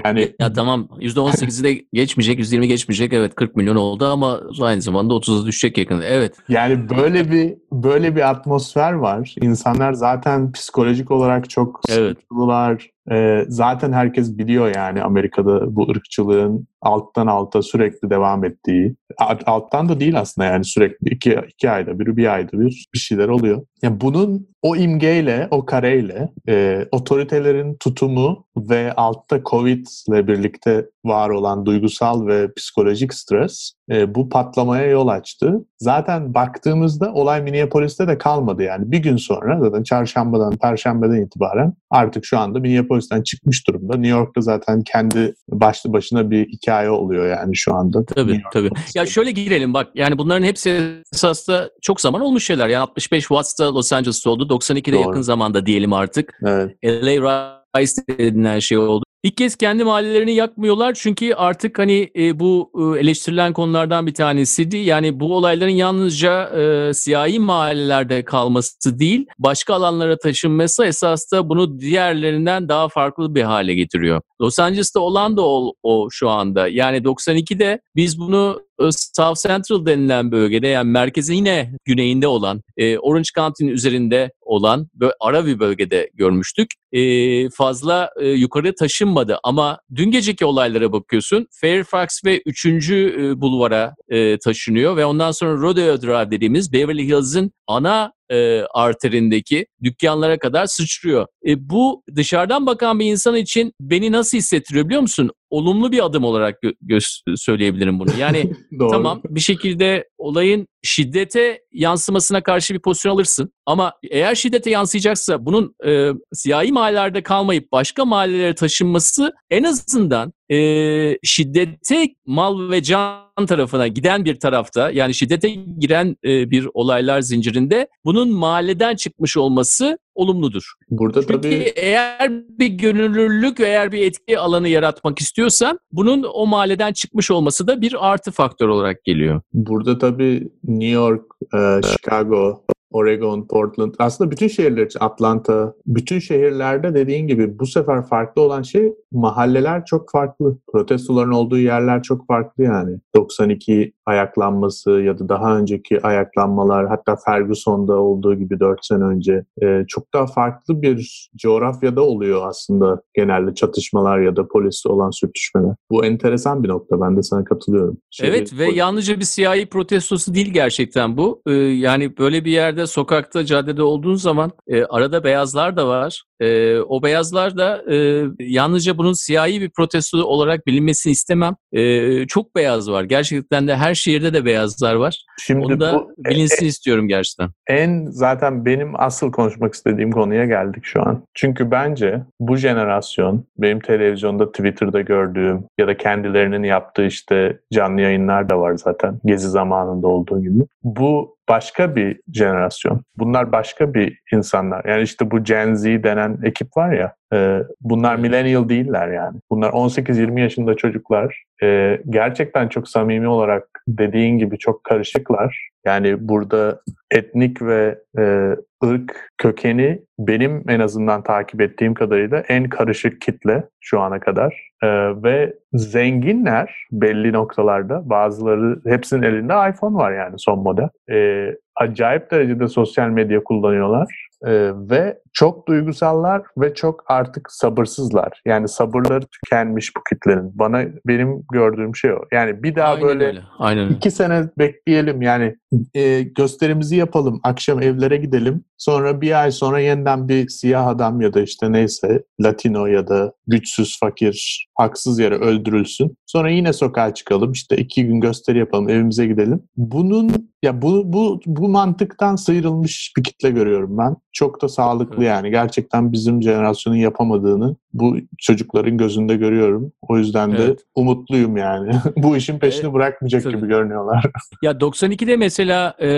[0.05, 3.13] yani Ya tamam %18'i de geçmeyecek, %20 geçmeyecek.
[3.13, 6.05] Evet 40 milyon oldu ama aynı zamanda 30'a düşecek yakında.
[6.05, 6.37] Evet.
[6.49, 9.35] Yani böyle bir böyle bir atmosfer var.
[9.43, 10.18] İnsanlar zaten
[10.53, 12.17] psikolojik olarak çok Evet.
[12.19, 12.91] sıkıntılılar.
[13.11, 18.95] Ee, zaten herkes biliyor yani Amerika'da bu ırkçılığın alttan alta sürekli devam ettiği.
[19.19, 22.99] Alt- Alttan da değil aslında yani sürekli iki, iki ayda bir, bir ayda bir bir
[22.99, 23.63] şeyler oluyor.
[23.83, 31.31] Yani bunun o imgeyle, o kareyle e, otoritelerin tutumu ve altta Covid ile birlikte var
[31.31, 35.65] olan duygusal ve psikolojik stres e, bu patlamaya yol açtı.
[35.79, 38.93] Zaten baktığımızda olay Minneapolis'te de kalmadı yani.
[38.93, 42.65] Bir gün sonra zaten çarşambadan, perşembeden itibaren artık şu anda
[42.99, 43.97] Minneapolis'ten çıkmış durumda.
[43.97, 48.05] New York'ta zaten kendi başlı başına bir hikaye oluyor yani şu anda.
[48.05, 48.71] Tabii tabii.
[48.95, 52.69] Ya şöyle girelim bak yani bunların hepsi esasında çok zaman olmuş şeyler.
[52.69, 54.47] Yani 65 Watts'ta Los Angeles'ta oldu.
[54.49, 55.03] 92'de Doğru.
[55.03, 56.39] yakın zamanda diyelim artık.
[56.47, 56.77] Evet.
[56.85, 59.05] LA Rise denilen şey oldu.
[59.23, 64.77] İlk kez kendi mahallelerini yakmıyorlar çünkü artık hani e, bu e, eleştirilen konulardan bir tanesiydi.
[64.77, 71.81] Yani bu olayların yalnızca e, siyahi mahallelerde kalması değil, başka alanlara taşınması esas da bunu
[71.81, 74.21] diğerlerinden daha farklı bir hale getiriyor.
[74.41, 76.69] Los Angeles'ta olan da o, o şu anda.
[76.69, 83.29] Yani 92'de biz bunu South Central denilen bölgede yani merkezin yine güneyinde olan e, Orange
[83.35, 86.71] County'nin üzerinde olan böyle ara bir bölgede görmüştük.
[86.93, 92.67] E, fazla e, yukarı taşınmadı ama dün geceki olaylara bakıyorsun Fairfax ve 3.
[92.67, 99.67] E, bulvara e, taşınıyor ve ondan sonra Rodeo Drive dediğimiz Beverly Hills'in ana e, arterindeki
[99.83, 101.27] dükkanlara kadar sıçrıyor.
[101.47, 105.31] E, bu dışarıdan bakan bir insan için beni nasıl hissettiriyor biliyor musun?
[105.51, 108.11] Olumlu bir adım olarak gö- söyleyebilirim bunu.
[108.19, 108.53] Yani
[108.91, 113.53] tamam bir şekilde olayın şiddete yansımasına karşı bir pozisyon alırsın.
[113.67, 121.19] Ama eğer şiddete yansıyacaksa bunun e, siyahi mahallelerde kalmayıp başka mahallelere taşınması en azından e,
[121.23, 125.49] şiddete mal ve can tarafına giden bir tarafta yani şiddete
[125.79, 130.73] giren e, bir olaylar zincirinde bunun mahalleden çıkmış olması olumludur.
[130.91, 131.73] Burada Çünkü tabii...
[131.77, 137.67] eğer bir gönüllülük ve eğer bir etki alanı yaratmak istiyorsan bunun o mahalleden çıkmış olması
[137.67, 139.41] da bir artı faktör olarak geliyor.
[139.53, 141.23] Burada tabii New York,
[141.55, 148.07] e, Chicago, Oregon, Portland aslında bütün şehirler için Atlanta, bütün şehirlerde dediğin gibi bu sefer
[148.07, 150.59] farklı olan şey mahalleler çok farklı.
[150.73, 152.99] Protestoların olduğu yerler çok farklı yani.
[153.17, 159.85] 92 ayaklanması ya da daha önceki ayaklanmalar hatta Ferguson'da olduğu gibi 4 sene önce e,
[159.89, 165.75] çok daha farklı bir coğrafyada oluyor aslında genelde çatışmalar ya da polisle olan sürtüşmeler.
[165.91, 167.99] Bu enteresan bir nokta ben de sana katılıyorum.
[168.11, 168.77] Şehir, evet ve polis...
[168.77, 171.43] yalnızca bir siyahi protestosu değil gerçekten bu.
[171.47, 176.23] Ee, yani böyle bir yerde sokakta caddede olduğun zaman e, arada beyazlar da var.
[176.41, 181.57] E, o beyazlar da e, yalnızca bunun siyahi bir protesto olarak bilinmesini istemem.
[181.73, 183.05] E, çok beyaz var.
[183.05, 185.25] Gerçekten de her şehirde de beyazlar var.
[185.39, 187.51] Şimdi Onu da bu, bilinsin e, istiyorum gerçekten.
[187.67, 191.23] En zaten benim asıl konuşmak istediğim konuya geldik şu an.
[191.35, 198.49] Çünkü bence bu jenerasyon benim televizyonda Twitter'da gördüğüm ya da kendilerinin yaptığı işte canlı yayınlar
[198.49, 200.65] da var zaten gezi zamanında olduğu gibi.
[200.85, 203.01] Bu başka bir jenerasyon.
[203.17, 204.85] Bunlar başka bir insanlar.
[204.85, 209.39] Yani işte bu Gen Z denen ekip var ya, e, bunlar millennial değiller yani.
[209.51, 211.45] Bunlar 18-20 yaşında çocuklar.
[211.63, 215.69] E, gerçekten çok samimi olarak dediğin gibi çok karışıklar.
[215.87, 223.21] Yani burada etnik ve e, ırk kökeni benim en azından takip ettiğim kadarıyla en karışık
[223.21, 224.71] kitle şu ana kadar.
[224.83, 224.89] E,
[225.23, 230.89] ve zenginler belli noktalarda bazıları hepsinin elinde iPhone var yani son model.
[231.11, 238.43] E, acayip derecede sosyal medya kullanıyorlar ee, ve çok duygusallar ve çok artık sabırsızlar.
[238.47, 240.59] Yani sabırları tükenmiş bu kitlenin.
[240.59, 242.19] Bana benim gördüğüm şey o.
[242.33, 243.41] Yani bir daha Aynen böyle öyle.
[243.59, 243.89] Aynen.
[243.89, 245.23] iki sene bekleyelim.
[245.23, 245.57] Yani
[245.95, 247.41] e, gösterimizi yapalım.
[247.43, 248.65] Akşam evlere gidelim.
[248.79, 253.33] Sonra bir ay sonra yeniden bir siyah adam ya da işte neyse Latino ya da
[253.47, 256.17] güçsüz, fakir, haksız yere öldürülsün.
[256.27, 257.53] Sonra yine sokağa çıkalım.
[257.53, 259.63] İşte iki gün gösteri yapalım, evimize gidelim.
[259.77, 260.31] Bunun
[260.63, 264.17] ya bu bu bu mantıktan sıyrılmış bir kitle görüyorum ben.
[264.33, 265.51] Çok da sağlıklı yani.
[265.51, 269.93] Gerçekten bizim jenerasyonun yapamadığını bu çocukların gözünde görüyorum.
[270.03, 270.81] O yüzden de evet.
[270.95, 271.93] umutluyum yani.
[272.17, 272.95] bu işin peşini evet.
[272.95, 273.57] bırakmayacak Tabii.
[273.57, 274.25] gibi görünüyorlar.
[274.63, 276.09] ya 92'de mesela e,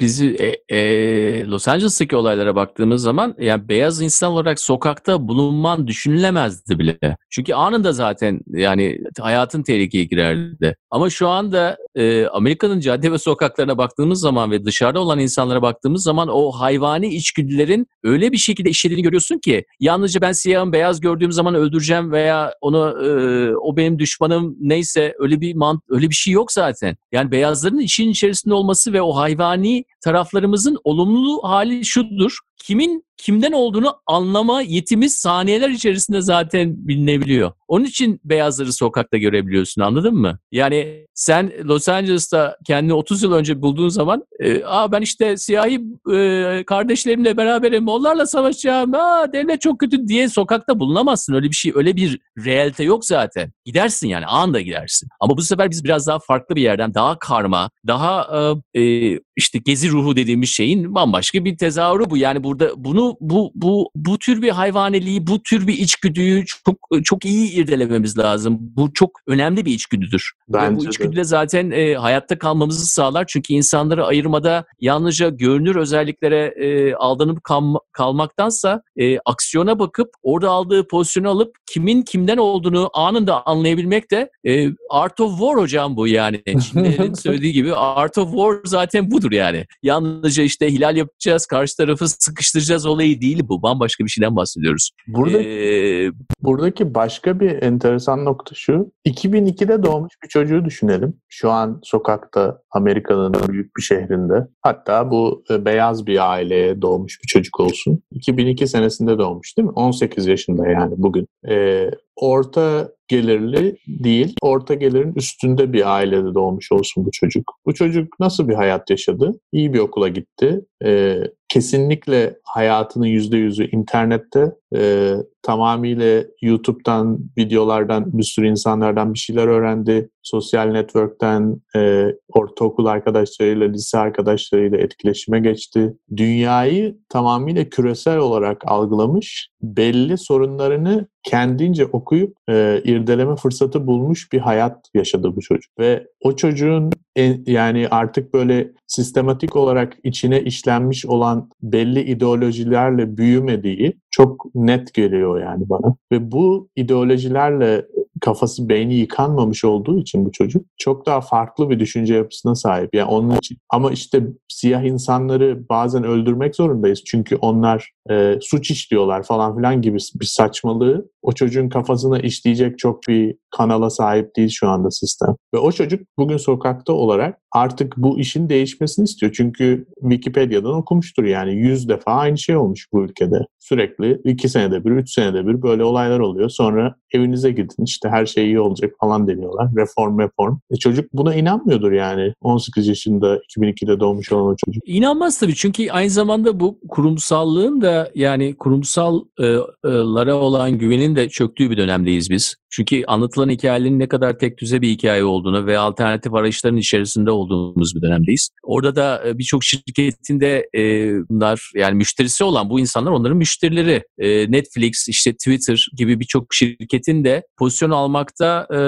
[0.00, 6.78] bizi e, e, Los Angeles'taki olaylara baktığımız zaman yani beyaz insan olarak sokakta bulunman düşünülemezdi
[6.78, 6.98] bile.
[7.30, 10.76] Çünkü anında zaten yani hayatın tehlikeye girerdi.
[10.90, 16.02] Ama şu anda e, Amerika'nın cadde ve sokaklarına baktığımız zaman ve dışarıda olan insanlara baktığımız
[16.02, 21.32] zaman o hayvani içgüdülerin öyle bir şekilde işlediğini görüyorsun ki yalnızca ben siyahım beyaz gördüğüm
[21.32, 23.08] zaman öldüreceğim veya onu e,
[23.56, 26.96] o benim düşmanım neyse öyle bir mant öyle bir şey yok zaten.
[27.12, 32.38] Yani beyazların işin içerisinde olması ve o hayvani taraflarımızın olumlu hali şudur.
[32.56, 37.52] Kimin kimden olduğunu anlama yetimiz saniyeler içerisinde zaten bilinebiliyor.
[37.68, 40.38] Onun için beyazları sokakta görebiliyorsun anladın mı?
[40.52, 45.80] Yani sen Los Angeles'ta kendini 30 yıl önce bulduğun zaman e, aa ben işte siyahi
[46.14, 51.34] e, kardeşlerimle beraberim onlarla savaşacağım aa devlet çok kötü diye sokakta bulunamazsın.
[51.34, 53.52] Öyle bir şey öyle bir realite yok zaten.
[53.64, 55.08] Gidersin yani anında gidersin.
[55.20, 58.28] Ama bu sefer biz biraz daha farklı bir yerden daha karma daha
[58.74, 62.16] e, e işte gezi ruhu dediğimiz şeyin bambaşka bir tezahürü bu.
[62.16, 67.24] Yani burada bunu bu bu bu tür bir hayvaneliği, bu tür bir içgüdüyü çok çok
[67.24, 68.58] iyi irdelememiz lazım.
[68.60, 70.32] Bu çok önemli bir içgüdüdür.
[70.48, 73.24] Bence Ve bu içgüdü de zaten e, hayatta kalmamızı sağlar.
[73.28, 80.88] Çünkü insanları ayırmada yalnızca görünür özelliklere e, aldanıp kal, kalmaktansa e, aksiyona bakıp orada aldığı
[80.88, 86.42] pozisyonu alıp kimin kimden olduğunu anında anlayabilmek de e, Art of War hocam bu yani.
[86.46, 89.66] Çinlerin söylediği gibi Art of War zaten budur yani.
[89.82, 93.62] Yalnızca işte hilal yapacağız, karşı tarafı sıkıştıracağız, olayı değil bu.
[93.62, 94.90] Bambaşka bir şeyden bahsediyoruz.
[95.06, 96.10] Burada, ee,
[96.42, 98.92] buradaki başka bir enteresan nokta şu.
[99.06, 101.14] 2002'de doğmuş bir çocuğu düşünelim.
[101.28, 104.46] Şu an sokakta Amerika'nın büyük bir şehrinde.
[104.62, 108.02] Hatta bu e, beyaz bir aileye doğmuş bir çocuk olsun.
[108.12, 109.72] 2002 senesinde doğmuş değil mi?
[109.72, 111.26] 18 yaşında yani bugün.
[111.48, 117.52] Ee, orta gelirli değil, orta gelirin üstünde bir ailede doğmuş olsun bu çocuk.
[117.66, 119.40] Bu çocuk nasıl bir hayat yaşadı?
[119.52, 120.60] İyi bir okula gitti.
[120.84, 129.46] Ee, kesinlikle hayatının yüzde yüzü internette e, tamamıyla YouTube'dan, videolardan, bir sürü insanlardan bir şeyler
[129.46, 130.10] öğrendi.
[130.22, 135.94] Sosyal network'ten, e, ortaokul arkadaşlarıyla, lise arkadaşlarıyla etkileşime geçti.
[136.16, 144.76] Dünyayı tamamıyla küresel olarak algılamış, belli sorunlarını kendince okuyup e, irdeleme fırsatı bulmuş bir hayat
[144.94, 145.78] yaşadı bu çocuk.
[145.78, 153.98] Ve o çocuğun en, yani artık böyle sistematik olarak içine işlenmiş olan belli ideolojilerle büyümediği
[154.18, 155.96] çok net geliyor yani bana.
[156.12, 157.86] Ve bu ideolojilerle
[158.20, 162.94] kafası beyni yıkanmamış olduğu için bu çocuk çok daha farklı bir düşünce yapısına sahip.
[162.94, 163.58] Yani onun için.
[163.70, 167.02] Ama işte siyah insanları bazen öldürmek zorundayız.
[167.06, 173.00] Çünkü onlar e, suç işliyorlar falan filan gibi bir saçmalığı o çocuğun kafasına işleyecek çok
[173.08, 175.34] bir kanala sahip değil şu anda sistem.
[175.54, 179.32] Ve o çocuk bugün sokakta olarak artık bu işin değişmesini istiyor.
[179.36, 183.46] Çünkü Wikipedia'dan okumuştur yani yüz defa aynı şey olmuş bu ülkede.
[183.58, 186.48] Sürekli iki senede bir, üç senede bir böyle olaylar oluyor.
[186.48, 189.68] Sonra evinize gidin işte her şey iyi olacak falan deniyorlar.
[189.76, 190.58] Reform reform.
[190.70, 192.34] E çocuk buna inanmıyordur yani.
[192.40, 194.82] 18 yaşında 2002'de doğmuş olan o çocuk.
[194.86, 201.76] İnanmaz tabii çünkü aynı zamanda bu kurumsallığın da yani kurumsallara olan güvenin de çöktüğü bir
[201.76, 202.56] dönemdeyiz biz.
[202.70, 207.96] Çünkü anlatılan hikayenin ne kadar tek düze bir hikaye olduğunu ve alternatif arayışların içerisinde olduğumuz
[207.96, 208.50] bir dönemdeyiz.
[208.62, 214.02] Orada da e, birçok şirketin de e, bunlar yani müşterisi olan bu insanlar onların müşterileri.
[214.18, 218.78] E, Netflix, işte Twitter gibi birçok şirketin de pozisyon almakta e,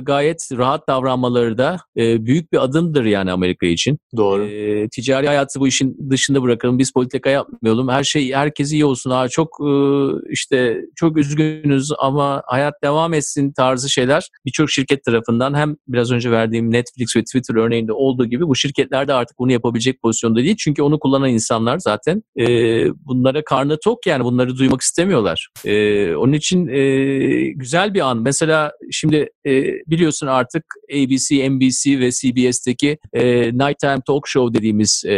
[0.00, 3.98] gayet rahat davranmaları da e, büyük bir adımdır yani Amerika için.
[4.16, 4.44] Doğru.
[4.44, 6.78] E, ticari hayatı bu işin dışında bırakalım.
[6.78, 7.88] Biz politika yapmayalım.
[7.88, 9.10] Her şey herkes iyi olsun.
[9.10, 9.70] Ha, çok e,
[10.30, 16.30] işte çok üzgünüz ama hayat devam etsin tarzı şeyler birçok şirket tarafından hem biraz önce
[16.30, 20.56] verdiğim Netflix ve Twitter örneğinde olduğu gibi bu şirketler de artık bunu yapabilecek pozisyonda değil.
[20.58, 22.46] Çünkü onu kullanan insanlar zaten e,
[23.06, 25.48] bunlara karnı tok yani bunları duymak istemiyorlar.
[25.64, 26.84] E, onun için e,
[27.48, 28.22] güzel bir an.
[28.22, 35.14] Mesela şimdi e, biliyorsun artık ABC, NBC ve CBS'teki e, Nighttime Talk Show dediğimiz e,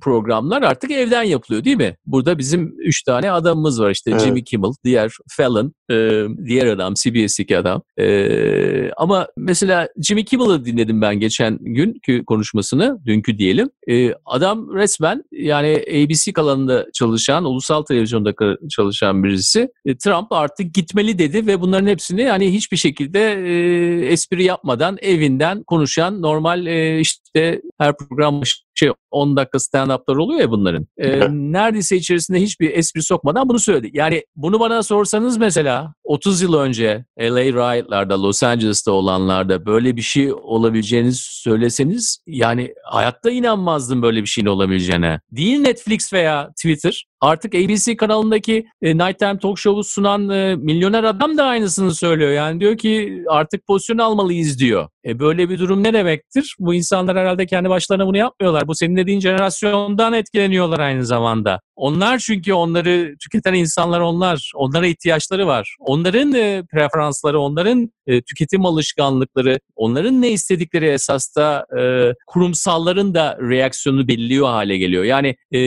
[0.00, 1.96] programlar artık evden yapılıyor değil mi?
[2.06, 4.20] Burada bizim üç tane adamımız var işte evet.
[4.20, 7.82] Jimmy Kimmel, diğer Fallon, e, diğer adam CBS'teki adam.
[7.98, 13.70] E, ama mesela Jimmy Kimmel'ı dinledim ben geçen günkü konuşmasını, dünkü diyelim.
[13.88, 19.68] E, adam resmen yani ABC kanalında çalışan, ulusal televizyonda çalışan birisi.
[19.84, 25.62] E, Trump artık gitmeli dedi ve bunların hepsini yani hiçbir şekilde e, espri yapmadan evinden
[25.62, 28.42] konuşan normal e, işte her program
[28.74, 30.86] şey 10 dakika stand-up'lar oluyor ya bunların.
[30.98, 33.90] Ee, neredeyse içerisinde hiçbir espri sokmadan bunu söyledi.
[33.92, 40.02] Yani bunu bana sorsanız mesela 30 yıl önce LA Riot'larda, Los Angeles'ta olanlarda böyle bir
[40.02, 45.20] şey olabileceğini söyleseniz yani hayatta inanmazdım böyle bir şeyin olabileceğine.
[45.30, 47.06] Değil Netflix veya Twitter.
[47.22, 52.30] Artık ABC kanalındaki e, Nighttime Talk Show'u sunan e, milyoner adam da aynısını söylüyor.
[52.30, 54.88] Yani diyor ki artık pozisyon almalıyız diyor.
[55.06, 56.56] E, böyle bir durum ne demektir?
[56.58, 58.68] Bu insanlar herhalde kendi başlarına bunu yapmıyorlar.
[58.68, 61.60] Bu senin dediğin jenerasyondan etkileniyorlar aynı zamanda.
[61.76, 64.52] Onlar çünkü onları tüketen insanlar onlar.
[64.54, 65.76] Onlara ihtiyaçları var.
[65.80, 74.08] Onların e, preferansları, onların e, tüketim alışkanlıkları, onların ne istedikleri esasta e, kurumsalların da reaksiyonu
[74.08, 75.04] belirliyor hale geliyor.
[75.04, 75.58] Yani e,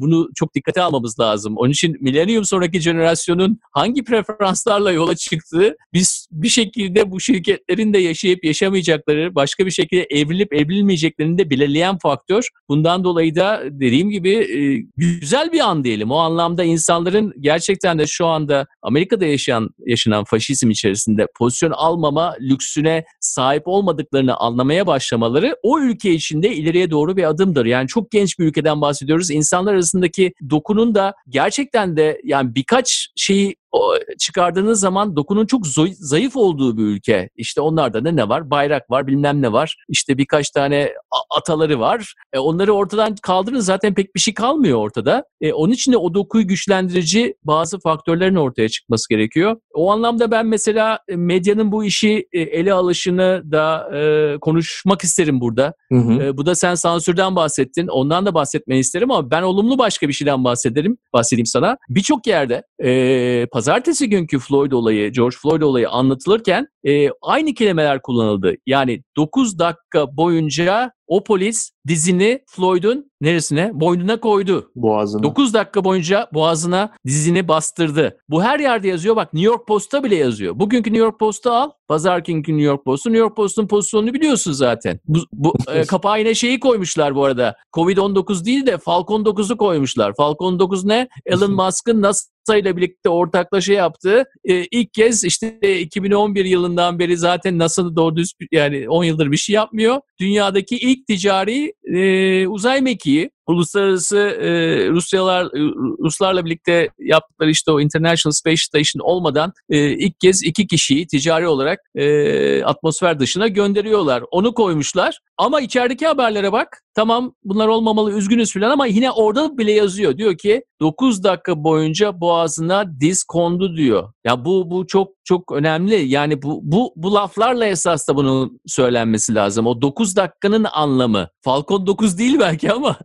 [0.00, 1.54] bunu çok dikkate almamız lazım.
[1.56, 7.98] Onun için milenyum sonraki jenerasyonun hangi preferanslarla yola çıktığı biz bir şekilde bu şirketlerin de
[7.98, 12.48] yaşayıp yaşamayacakları, başka bir şekilde evrilip evrilmeyeceklerini de belirleyen faktör.
[12.68, 16.10] Bundan dolayı da dediğim gibi e, güzel bir an diyelim.
[16.10, 23.04] O anlamda insanların gerçekten de şu anda Amerika'da yaşayan yaşanan faşizm içerisinde pozisyon almama lüksüne
[23.20, 27.66] sahip olmadıklarını anlamaya başlamaları o ülke içinde ileriye doğru bir adımdır.
[27.66, 29.30] Yani çok genç bir ülkeden bahsediyoruz.
[29.30, 36.36] İnsanlar arasındaki dokunun da gerçekten de yani birkaç şeyi o, çıkardığınız zaman dokunun çok zayıf
[36.36, 37.30] olduğu bir ülke.
[37.36, 38.50] İşte onlarda da ne var?
[38.50, 39.76] Bayrak var, bilmem ne var.
[39.88, 40.92] İşte birkaç tane
[41.30, 42.14] ataları var.
[42.32, 45.24] E, onları ortadan kaldırın zaten pek bir şey kalmıyor ortada.
[45.40, 49.56] E, onun için de o dokuyu güçlendirici bazı faktörlerin ortaya çıkması gerekiyor.
[49.74, 55.40] O anlamda ben mesela e, medyanın bu işi e, ele alışını da e, konuşmak isterim
[55.40, 55.74] burada.
[55.92, 56.22] Hı hı.
[56.22, 57.86] E, bu da sen sansürden bahsettin.
[57.86, 60.98] Ondan da bahsetmeni isterim ama ben olumlu başka bir şeyden bahsederim.
[61.12, 61.76] Bahsedeyim sana.
[61.88, 68.54] Birçok yerde e, pazartesi günkü Floyd olayı, George Floyd olayı anlatılırken e, aynı kelimeler kullanıldı.
[68.66, 73.70] Yani 9 dakika boyunca o polis dizini Floyd'un neresine?
[73.74, 74.70] Boynuna koydu.
[74.76, 75.22] Boğazına.
[75.22, 78.18] 9 dakika boyunca boğazına dizini bastırdı.
[78.28, 79.16] Bu her yerde yazıyor.
[79.16, 80.58] Bak New York Post'ta bile yazıyor.
[80.58, 81.70] Bugünkü New York Post'u al.
[81.88, 83.10] Pazar günkü New York Post'u.
[83.10, 85.00] New York Post'un pozisyonunu biliyorsun zaten.
[85.08, 87.56] Bu, bu e, kapağı yine şeyi koymuşlar bu arada.
[87.76, 90.14] Covid-19 değil de Falcon 9'u koymuşlar.
[90.16, 91.08] Falcon 9 ne?
[91.26, 97.58] Elon Musk'ın nasıl ile birlikte ortaklaşa yaptığı e, ilk kez işte 2011 yılından beri zaten
[97.58, 100.00] NASA'da doğru düz yani 10 yıldır bir şey yapmıyor.
[100.20, 104.48] Dünyadaki ilk ticari e, uzay mekiği uluslararası e,
[104.88, 105.60] Rusyalar e,
[106.04, 111.48] Ruslarla birlikte yaptıkları işte o International Space Station olmadan e, ilk kez iki kişiyi ticari
[111.48, 114.24] olarak e, atmosfer dışına gönderiyorlar.
[114.30, 115.18] Onu koymuşlar.
[115.38, 116.82] Ama içerideki haberlere bak.
[116.94, 120.18] Tamam bunlar olmamalı üzgünüz falan ama yine orada bile yazıyor.
[120.18, 124.12] Diyor ki 9 dakika boyunca boğazına diz kondu diyor.
[124.26, 125.94] Ya bu bu çok çok önemli.
[126.08, 129.66] Yani bu bu bu laflarla esas da bunun söylenmesi lazım.
[129.66, 131.28] O 9 dakikanın anlamı.
[131.44, 132.96] Falcon 9 değil belki ama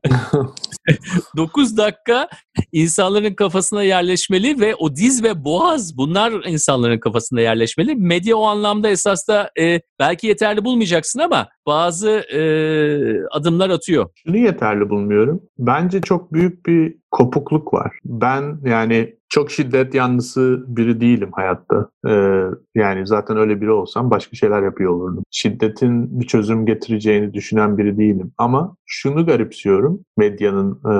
[1.37, 2.27] 9 dakika
[2.71, 7.95] insanların kafasına yerleşmeli ve o diz ve boğaz bunlar insanların kafasına yerleşmeli.
[7.95, 14.09] Medya o anlamda esas da e, belki yeterli bulmayacaksın ama bazı e, adımlar atıyor.
[14.15, 15.41] Şunu yeterli bulmuyorum.
[15.59, 17.97] Bence çok büyük bir kopukluk var.
[18.05, 21.89] Ben yani çok şiddet yanlısı biri değilim hayatta.
[22.07, 22.43] Ee,
[22.75, 25.23] yani zaten öyle biri olsam başka şeyler yapıyor olurdum.
[25.31, 28.31] Şiddetin bir çözüm getireceğini düşünen biri değilim.
[28.37, 30.93] Ama şunu garipsiyorum medyanın e,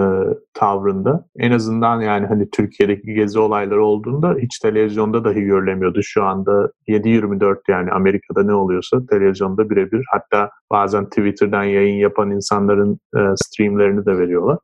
[0.53, 1.27] tavrında.
[1.37, 5.99] En azından yani hani Türkiye'deki gezi olayları olduğunda hiç televizyonda dahi görülemiyordu.
[6.03, 10.05] Şu anda 7-24 yani Amerika'da ne oluyorsa televizyonda birebir.
[10.11, 14.57] Hatta bazen Twitter'dan yayın yapan insanların e, streamlerini de veriyorlar.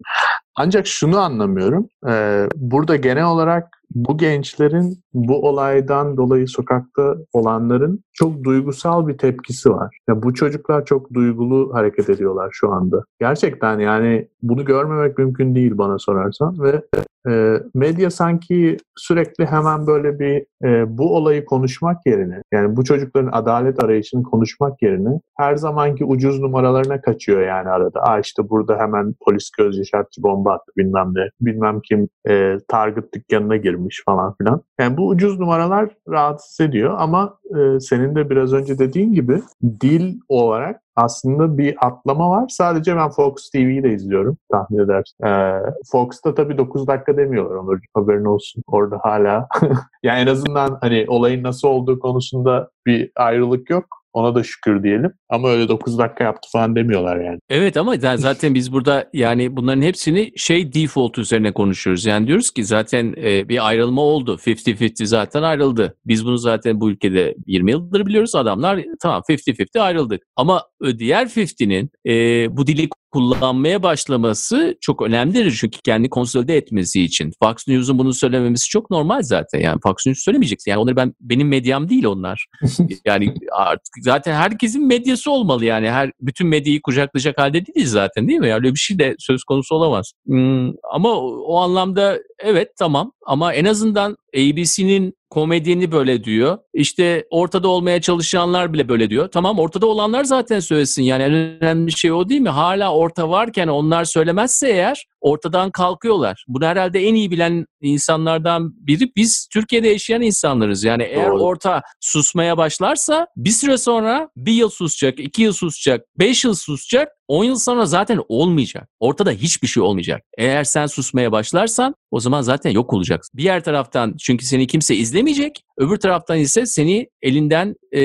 [0.62, 1.90] Ancak şunu anlamıyorum.
[2.08, 9.70] E, burada genel olarak bu gençlerin bu olaydan dolayı sokakta olanların çok duygusal bir tepkisi
[9.70, 9.98] var.
[10.10, 13.04] Ya bu çocuklar çok duygulu hareket ediyorlar şu anda.
[13.20, 16.82] Gerçekten yani bunu görmemek mümkün değil bana sorarsan ve
[17.28, 23.30] e, medya sanki sürekli hemen böyle bir e, bu olayı konuşmak yerine yani bu çocukların
[23.32, 28.00] adalet arayışını konuşmak yerine her zamanki ucuz numaralarına kaçıyor yani arada.
[28.02, 31.30] Aa işte burada hemen polis göz yaşartıcı bomba attı bilmem ne.
[31.42, 34.62] Bilmem kim e, Target dükkanına girmiş falan filan.
[34.80, 39.42] Yani bu ucuz numaralar rahatsız ediyor ama e, senin de biraz önce dediğin gibi
[39.82, 42.46] dil olarak aslında bir atlama var.
[42.50, 45.26] Sadece ben Fox TV'yi de izliyorum tahmin edersin.
[45.26, 47.80] Ee, Fox'ta tabii 9 dakika demiyorlar Onur.
[47.94, 48.64] Haberin olsun.
[48.68, 49.48] Orada hala
[50.04, 53.86] yani en azından hani olayın nasıl olduğu konusunda bir ayrılık yok.
[54.14, 55.14] Ona da şükür diyelim.
[55.30, 57.40] Ama öyle 9 dakika yaptı falan demiyorlar yani.
[57.50, 62.06] Evet ama zaten biz burada yani bunların hepsini şey default üzerine konuşuyoruz.
[62.06, 64.38] Yani diyoruz ki zaten e, bir ayrılma oldu.
[64.46, 65.98] 50-50 zaten ayrıldı.
[66.06, 68.36] Biz bunu zaten bu ülkede 20 yıldır biliyoruz.
[68.36, 70.24] Adamlar tamam 50-50 ayrıldık.
[70.36, 70.64] Ama
[71.00, 75.58] diğer 50'nin e, bu dili kullanmaya başlaması çok önemlidir.
[75.60, 77.32] Çünkü kendi konsolide etmesi için.
[77.44, 79.60] Fox News'un bunu söylememesi çok normal zaten.
[79.60, 80.72] Yani Fox News söylemeyeceksin.
[80.72, 82.48] Yani onları ben benim medyam değil onlar.
[83.06, 85.92] yani artık zaten herkesin medyası olmalı yani.
[85.92, 88.48] Her bütün medyayı kucaklayacak halde değiliz zaten değil mi?
[88.48, 90.12] Yani öyle bir şey de söz konusu olamaz.
[90.26, 96.58] Hmm, ama o, anlamda evet tamam ama en azından ABC'nin komedyeni böyle diyor.
[96.74, 99.28] İşte ortada olmaya çalışanlar bile böyle diyor.
[99.28, 101.04] Tamam ortada olanlar zaten söylesin.
[101.04, 102.50] Yani en önemli şey o değil mi?
[102.50, 106.46] Hala orta varken onlar söylemezse eğer ortadan kalkıyorlar.
[106.48, 110.84] Bunu herhalde en iyi bilen insanlardan biri biz Türkiye'de yaşayan insanlarız.
[110.84, 111.44] Yani eğer Doğru.
[111.44, 117.10] orta susmaya başlarsa bir süre sonra bir yıl susacak, iki yıl susacak, beş yıl susacak
[117.30, 118.90] 10 yıl sonra zaten olmayacak.
[119.00, 120.24] Ortada hiçbir şey olmayacak.
[120.38, 123.38] Eğer sen susmaya başlarsan o zaman zaten yok olacaksın.
[123.38, 125.64] Bir yer taraftan çünkü seni kimse izlemeyecek.
[125.80, 128.02] Öbür taraftan ise seni elinden e,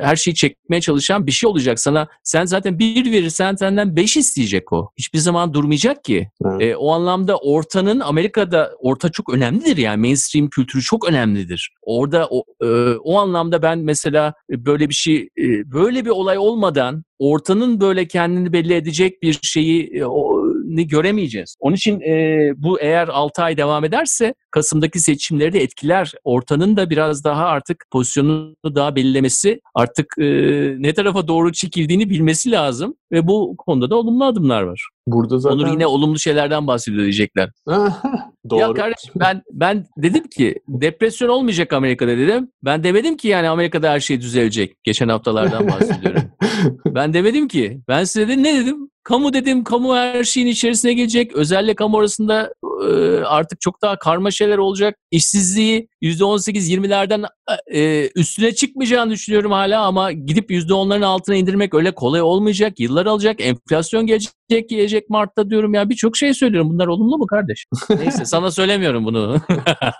[0.00, 2.08] her şeyi çekmeye çalışan bir şey olacak sana.
[2.22, 4.90] Sen zaten bir verirsen senden beş isteyecek o.
[4.98, 6.28] Hiçbir zaman durmayacak ki.
[6.46, 6.62] Evet.
[6.62, 11.74] E, o anlamda ortanın Amerika'da orta çok önemlidir yani mainstream kültürü çok önemlidir.
[11.82, 17.04] Orada o, e, o anlamda ben mesela böyle bir şey e, böyle bir olay olmadan
[17.18, 20.41] ortanın böyle kendini belli edecek bir şeyi e, o,
[20.76, 21.56] değişmesini göremeyeceğiz.
[21.60, 26.12] Onun için e, bu eğer 6 ay devam ederse Kasım'daki seçimleri de etkiler.
[26.24, 30.24] Ortanın da biraz daha artık pozisyonunu daha belirlemesi, artık e,
[30.78, 34.88] ne tarafa doğru çekildiğini bilmesi lazım ve bu konuda da olumlu adımlar var.
[35.06, 35.56] Burada zaten...
[35.56, 37.50] Onur yine olumlu şeylerden bahsediyor diyecekler.
[38.50, 38.60] Doğru.
[38.60, 42.48] Ya kardeşim ben ben dedim ki depresyon olmayacak Amerika'da dedim.
[42.64, 44.84] Ben demedim ki yani Amerika'da her şey düzelecek.
[44.84, 46.22] Geçen haftalardan bahsediyorum.
[46.86, 47.80] ben demedim ki.
[47.88, 48.91] Ben size de ne dedim?
[49.04, 51.32] Kamu dedim, kamu her şeyin içerisine gelecek.
[51.32, 52.54] Özellikle kamu arasında
[52.88, 52.90] e,
[53.24, 54.98] artık çok daha karma şeyler olacak.
[55.10, 57.24] İşsizliği %18-20'lerden
[57.74, 62.80] e, üstüne çıkmayacağını düşünüyorum hala ama gidip %10'ların altına indirmek öyle kolay olmayacak.
[62.80, 63.40] Yıllar alacak.
[63.40, 65.88] Enflasyon gelecek, gelecek Mart'ta diyorum ya.
[65.88, 66.70] Birçok şey söylüyorum.
[66.70, 67.66] Bunlar olumlu mu kardeş?
[67.98, 69.36] Neyse sana söylemiyorum bunu.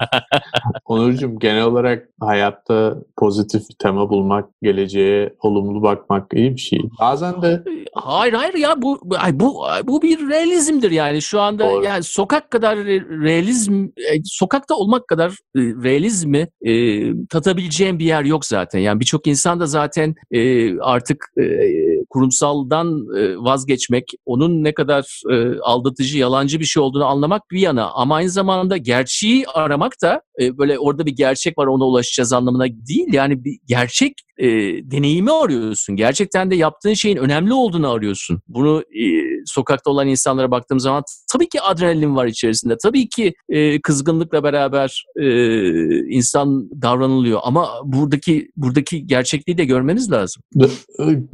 [0.84, 6.80] Onurcuğum genel olarak hayatta pozitif bir tema bulmak, geleceğe olumlu bakmak iyi bir şey.
[7.00, 11.84] Bazen de Hayır hayır ya bu ay bu bu bir realizmdir yani şu anda Doğru.
[11.84, 16.72] yani sokak kadar re- realizm e, sokakta olmak kadar e, realizmi e,
[17.26, 18.78] tatabileceğim bir yer yok zaten.
[18.78, 21.44] Yani birçok insan da zaten e, artık e,
[22.10, 24.12] kurumsaldan e, vazgeçmek,
[24.42, 28.76] onun ne kadar e, aldatıcı, yalancı bir şey olduğunu anlamak bir yana ama aynı zamanda
[28.76, 33.08] gerçeği aramak da e, böyle orada bir gerçek var ona ulaşacağız anlamına değil.
[33.12, 34.46] Yani bir gerçek e,
[34.90, 35.96] deneyimi arıyorsun.
[35.96, 38.42] Gerçekten de yaptığın şeyin önemli olduğunu arıyorsun.
[38.48, 39.04] Bunu e,
[39.46, 42.76] sokakta olan insanlara baktığım zaman tabii ki adrenalin var içerisinde.
[42.82, 45.26] Tabii ki e, kızgınlıkla beraber e,
[46.08, 50.42] insan davranılıyor ama buradaki buradaki gerçekliği de görmeniz lazım.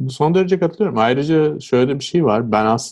[0.09, 0.97] Son derece katılıyorum.
[0.97, 2.51] Ayrıca şöyle bir şey var.
[2.51, 2.88] Ben aslında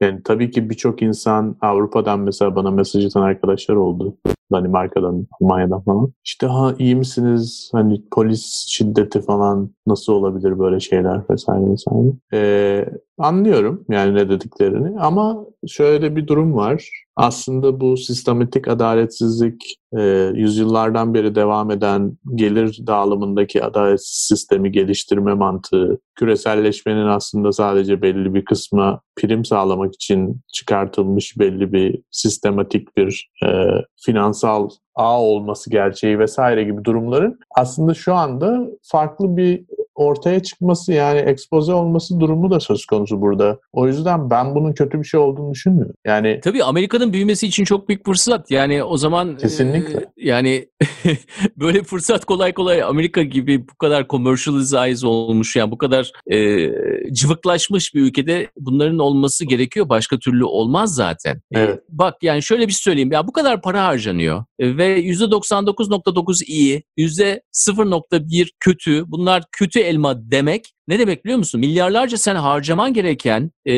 [0.00, 4.16] yani tabii ki birçok insan Avrupa'dan mesela bana mesaj atan arkadaşlar oldu.
[4.52, 6.12] Danimarka'dan, Almanya'dan falan.
[6.24, 7.70] İşte ha iyi misiniz?
[7.72, 12.12] Hani polis şiddeti falan nasıl olabilir böyle şeyler vesaire vesaire.
[12.32, 12.88] Ee,
[13.18, 16.90] anlıyorum yani ne dediklerini ama şöyle bir durum var.
[17.16, 20.02] Aslında bu sistematik adaletsizlik e,
[20.34, 28.44] yüzyıllardan beri devam eden gelir dağılımındaki adalet sistemi geliştirme mantığı, küreselleşmenin aslında sadece belli bir
[28.44, 33.48] kısma prim sağlamak için çıkartılmış belli bir sistematik bir e,
[33.96, 39.64] finansal ağ olması gerçeği vesaire gibi durumların aslında şu anda farklı bir
[40.00, 43.58] ortaya çıkması yani ekspoze olması durumu da söz konusu burada.
[43.72, 45.94] O yüzden ben bunun kötü bir şey olduğunu düşünmüyorum.
[46.06, 48.50] Yani Tabii Amerika'nın büyümesi için çok büyük fırsat.
[48.50, 49.79] Yani o zaman Kesinlikle.
[49.80, 50.68] E, yani
[51.56, 56.70] böyle fırsat kolay kolay Amerika gibi bu kadar commercialize olmuş yani bu kadar e,
[57.12, 59.88] cıvıklaşmış bir ülkede bunların olması gerekiyor.
[59.88, 61.36] Başka türlü olmaz zaten.
[61.36, 61.80] E, Evet.
[61.88, 63.12] bak yani şöyle bir şey söyleyeyim.
[63.12, 69.04] Ya bu kadar para harcanıyor e, ve %99.9 iyi, %0.1 kötü.
[69.06, 70.72] Bunlar kötü elma demek.
[70.90, 71.60] Ne demek biliyor musun?
[71.60, 73.74] Milyarlarca sen harcaman gereken e,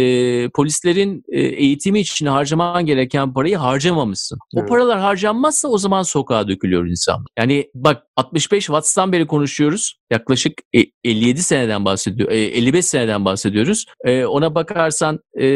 [0.49, 4.39] polislerin e, eğitimi için harcaman gereken parayı harcamamışsın.
[4.55, 4.69] O Evet.
[4.69, 7.25] paralar harcanmazsa o zaman sokağa dökülüyor insan.
[7.39, 9.95] Yani bak 65 Watts'tan beri konuşuyoruz.
[10.11, 12.31] Yaklaşık e, 57 seneden bahsediyor.
[12.31, 13.85] e, 55 seneden bahsediyoruz.
[14.05, 15.47] E, ona bakarsan e,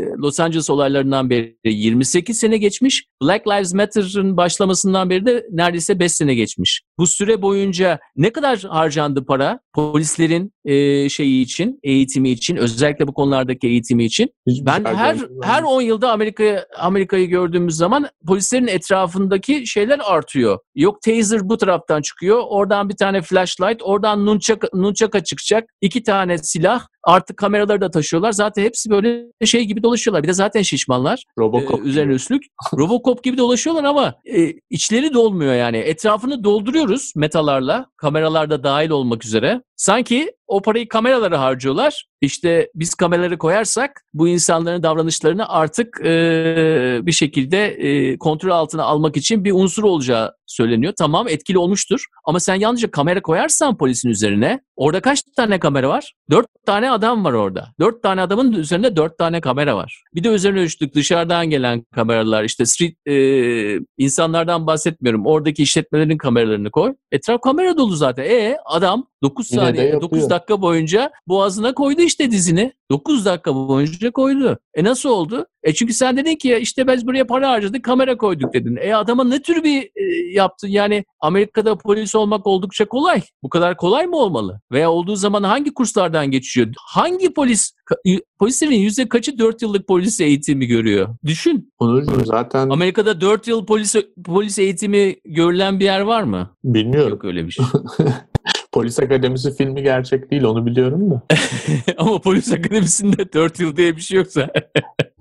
[0.00, 3.04] Los Angeles olaylarından beri 28 sene geçmiş.
[3.22, 6.82] Black Lives Matter'ın başlamasından beri de neredeyse 5 sene geçmiş.
[6.98, 13.14] Bu süre boyunca ne kadar harcandı para polislerin e, şeyi için, eğitimi için, özellikle bu
[13.14, 14.28] konulardaki eğitimi için?
[14.46, 20.58] hiçbir Ben şey her her 10 yılda Amerika'yı Amerika'yı gördüğümüz zaman polislerin etrafındaki şeyler artıyor.
[20.74, 22.42] Yok taser bu taraftan çıkıyor.
[22.48, 25.64] Oradan bir tane flashlight, oradan nunchak nunchaka çıkacak.
[25.80, 26.86] iki tane silah.
[27.06, 28.32] Artık kameraları da taşıyorlar.
[28.32, 30.22] Zaten hepsi böyle şey gibi dolaşıyorlar.
[30.22, 31.24] Bir de zaten şişmanlar.
[31.38, 32.42] Robocop Ee, üzerine üstlük.
[32.78, 35.76] Robocop gibi dolaşıyorlar ama e, içleri dolmuyor yani.
[35.76, 37.86] Etrafını dolduruyoruz metalarla.
[37.96, 39.62] Kameralar da dahil olmak üzere.
[39.76, 42.06] Sanki o parayı kameralara harcıyorlar.
[42.20, 49.16] İşte biz kameraları koyarsak bu insanların davranışlarını artık e, bir şekilde e, kontrol altına almak
[49.16, 50.92] için bir unsur olacağı söyleniyor.
[50.98, 56.14] Tamam etkili olmuştur ama sen yalnızca kamera koyarsan polisin üzerine orada kaç tane kamera var?
[56.30, 57.68] Dört tane adam var orada.
[57.80, 60.02] Dört tane adamın üzerinde dört tane kamera var.
[60.14, 65.26] Bir de üzerine üstlük dışarıdan gelen kameralar işte street e, insanlardan bahsetmiyorum.
[65.26, 66.94] Oradaki işletmelerin kameralarını koy.
[67.12, 68.24] Etraf kamera dolu zaten.
[68.24, 70.02] E adam 9 Yine de saniye, yapıyor.
[70.02, 72.72] 9 dakika boyunca boğazına koydu işte dizini.
[72.90, 74.58] 9 dakika boyunca koydu.
[74.74, 75.46] E nasıl oldu?
[75.62, 78.78] E çünkü sen dedin ki ya işte biz buraya para harcadık kamera koyduk dedin.
[78.80, 80.68] E adama ne tür bir e, yaptın?
[80.68, 83.22] Yani Amerika'da polis olmak oldukça kolay.
[83.42, 84.60] Bu kadar kolay mı olmalı?
[84.72, 86.68] Veya olduğu zaman hangi kurslardan geçiyor?
[86.78, 87.72] Hangi polis
[88.38, 91.08] polislerin yüzde kaçı 4 yıllık polis eğitimi görüyor?
[91.24, 91.72] Düşün.
[91.78, 96.50] Onurcuğum zaten Amerika'da 4 yıl polis polis eğitimi görülen bir yer var mı?
[96.64, 97.10] bilmiyorum.
[97.10, 97.66] Yok öyle bir şey.
[98.76, 101.22] Polis Akademisi filmi gerçek değil onu biliyorum da.
[101.96, 104.50] Ama Polis Akademisi'nde 4 yıl diye bir şey yoksa.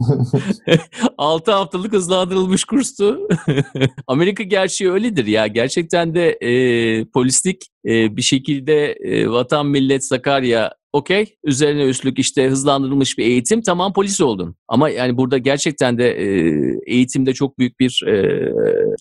[1.17, 3.27] 6 haftalık hızlandırılmış kurstu.
[4.07, 5.47] Amerika gerçeği öyledir ya.
[5.47, 12.47] Gerçekten de e, polislik e, bir şekilde e, vatan millet Sakarya okey üzerine üstlük işte
[12.47, 14.55] hızlandırılmış bir eğitim tamam polis oldun.
[14.67, 16.11] Ama yani burada gerçekten de
[16.85, 18.03] eğitimde çok büyük bir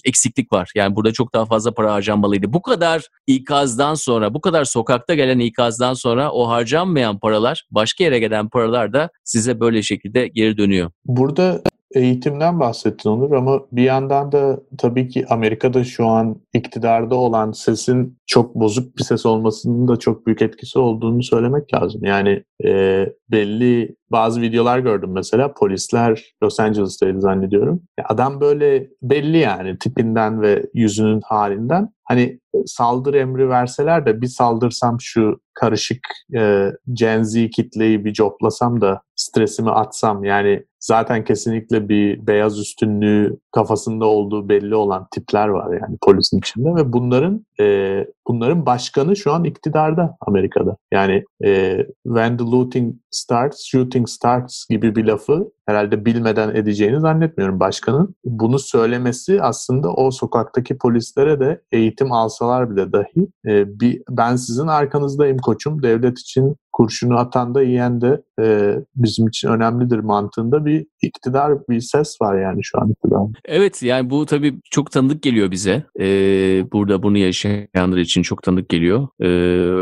[0.04, 0.70] eksiklik var.
[0.74, 2.52] Yani burada çok daha fazla para harcanmalıydı.
[2.52, 8.18] Bu kadar ikazdan sonra bu kadar sokakta gelen ikazdan sonra o harcanmayan paralar başka yere
[8.18, 10.90] gelen paralar da size böyle şekilde geri dönüyor.
[11.04, 11.62] Burada
[11.94, 18.18] eğitimden bahsettin Onur ama bir yandan da tabii ki Amerika'da şu an iktidarda olan sesin
[18.26, 22.04] çok bozuk bir ses olmasının da çok büyük etkisi olduğunu söylemek lazım.
[22.04, 27.82] Yani e, belli bazı videolar gördüm mesela polisler Los Angeles'taydı zannediyorum.
[28.04, 34.96] Adam böyle belli yani tipinden ve yüzünün halinden hani saldır emri verseler de bir saldırsam
[35.00, 36.00] şu karışık
[36.36, 43.38] e, Gen Z kitleyi bir coplasam da stresimi atsam yani zaten kesinlikle bir beyaz üstünlüğü
[43.52, 47.98] kafasında olduğu belli olan tipler var yani polisin içinde ve bunların e,
[48.28, 50.76] bunların başkanı şu an iktidarda Amerika'da.
[50.92, 57.60] Yani e, when the looting starts, shooting starts gibi bir lafı herhalde bilmeden edeceğini zannetmiyorum
[57.60, 58.14] başkanın.
[58.24, 64.66] Bunu söylemesi aslında o sokaktaki polislere de eğitim alsalar bile dahi e, bir, ben sizin
[64.66, 70.86] arkanızdayım koçum devlet için kurşunu atan da yiyen de e, bizim için önemlidir mantığında bir
[71.02, 73.20] iktidar bir ses var yani şu an iktidar.
[73.44, 75.82] Evet yani bu tabii çok tanıdık geliyor bize.
[76.00, 79.08] Ee, burada bunu yaşayanlar için çok tanıdık geliyor.
[79.20, 79.26] Ee,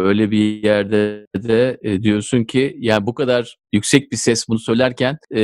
[0.09, 5.19] öyle bir yerde de e, diyorsun ki yani bu kadar yüksek bir ses bunu söylerken
[5.35, 5.41] e,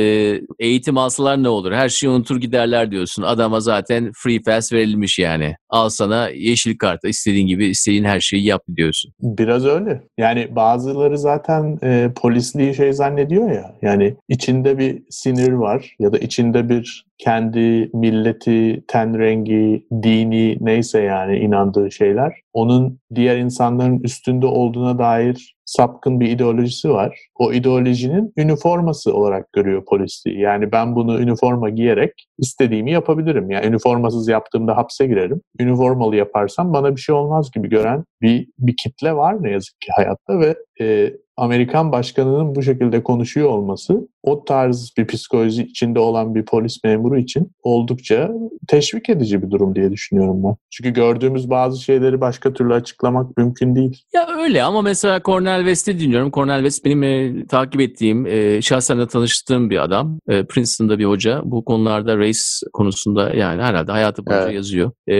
[0.59, 1.71] eğitim alsalar ne olur?
[1.71, 3.23] Her şeyi unutur giderler diyorsun.
[3.23, 5.55] Adama zaten free pass verilmiş yani.
[5.69, 9.13] Al sana yeşil kart istediğin gibi istediğin her şeyi yap diyorsun.
[9.21, 10.03] Biraz öyle.
[10.17, 11.38] Yani bazıları zaten
[11.83, 13.75] e, polisliği şey zannediyor ya.
[13.81, 21.01] Yani içinde bir sinir var ya da içinde bir kendi milleti, ten rengi, dini neyse
[21.01, 27.19] yani inandığı şeyler onun diğer insanların üstünde olduğuna dair sapkın bir ideolojisi var.
[27.35, 30.39] O ideolojinin üniforması olarak görüyor polisliği.
[30.39, 33.51] Yani ben bunu üniforma giyerek istediğimi yapabilirim.
[33.51, 35.41] Yani üniformasız yaptığımda hapse girerim.
[35.59, 39.91] Üniformalı yaparsam bana bir şey olmaz gibi gören bir, bir kitle var ne yazık ki
[39.95, 46.35] hayatta ve e, Amerikan başkanının bu şekilde konuşuyor olması o tarz bir psikoloji içinde olan
[46.35, 48.31] bir polis memuru için oldukça
[48.67, 50.55] teşvik edici bir durum diye düşünüyorum ben.
[50.69, 54.03] Çünkü gördüğümüz bazı şeyleri başka türlü açıklamak mümkün değil.
[54.13, 56.31] Ya öyle ama mesela Cornel West'i dinliyorum.
[56.31, 60.19] Cornel West benim e, takip ettiğim, e, şahsen de tanıştığım bir adam.
[60.27, 61.41] E, Princeton'da bir hoca.
[61.43, 62.39] Bu konularda race
[62.73, 64.55] konusunda yani herhalde hayatı boyunca evet.
[64.55, 64.91] yazıyor.
[65.07, 65.15] E,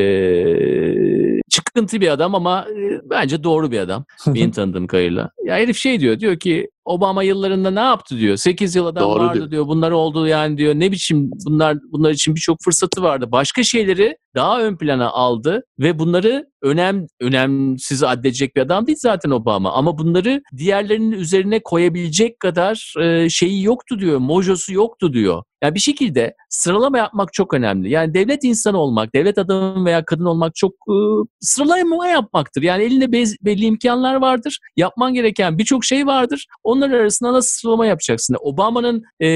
[1.49, 4.05] çıkıntı bir adam ama e, bence doğru bir adam.
[4.27, 5.29] Benim tanıdığım kadarıyla.
[5.45, 8.37] Ya herif şey diyor, diyor ki Obama yıllarında ne yaptı diyor.
[8.37, 9.51] 8 yıl adam Doğru vardı diyor.
[9.51, 9.67] diyor.
[9.67, 10.75] Bunlar oldu yani diyor.
[10.75, 13.25] Ne biçim bunlar bunlar için birçok fırsatı vardı.
[13.31, 19.29] Başka şeyleri daha ön plana aldı ve bunları önem önemsiz addedecek bir adam değil zaten
[19.29, 24.17] Obama ama bunları diğerlerinin üzerine koyabilecek kadar e, şeyi yoktu diyor.
[24.17, 25.43] Mojosu yoktu diyor.
[25.63, 27.89] Yani bir şekilde sıralama yapmak çok önemli.
[27.89, 30.95] Yani devlet insanı olmak, devlet adamı veya kadın olmak çok e,
[31.39, 32.61] sıralama yapmaktır.
[32.61, 34.59] Yani elinde bez, belli imkanlar vardır.
[34.77, 36.45] Yapman gereken birçok şey vardır.
[36.63, 38.35] Onlar arasında nasıl sıralama yapacaksın?
[38.41, 39.27] Obama'nın e,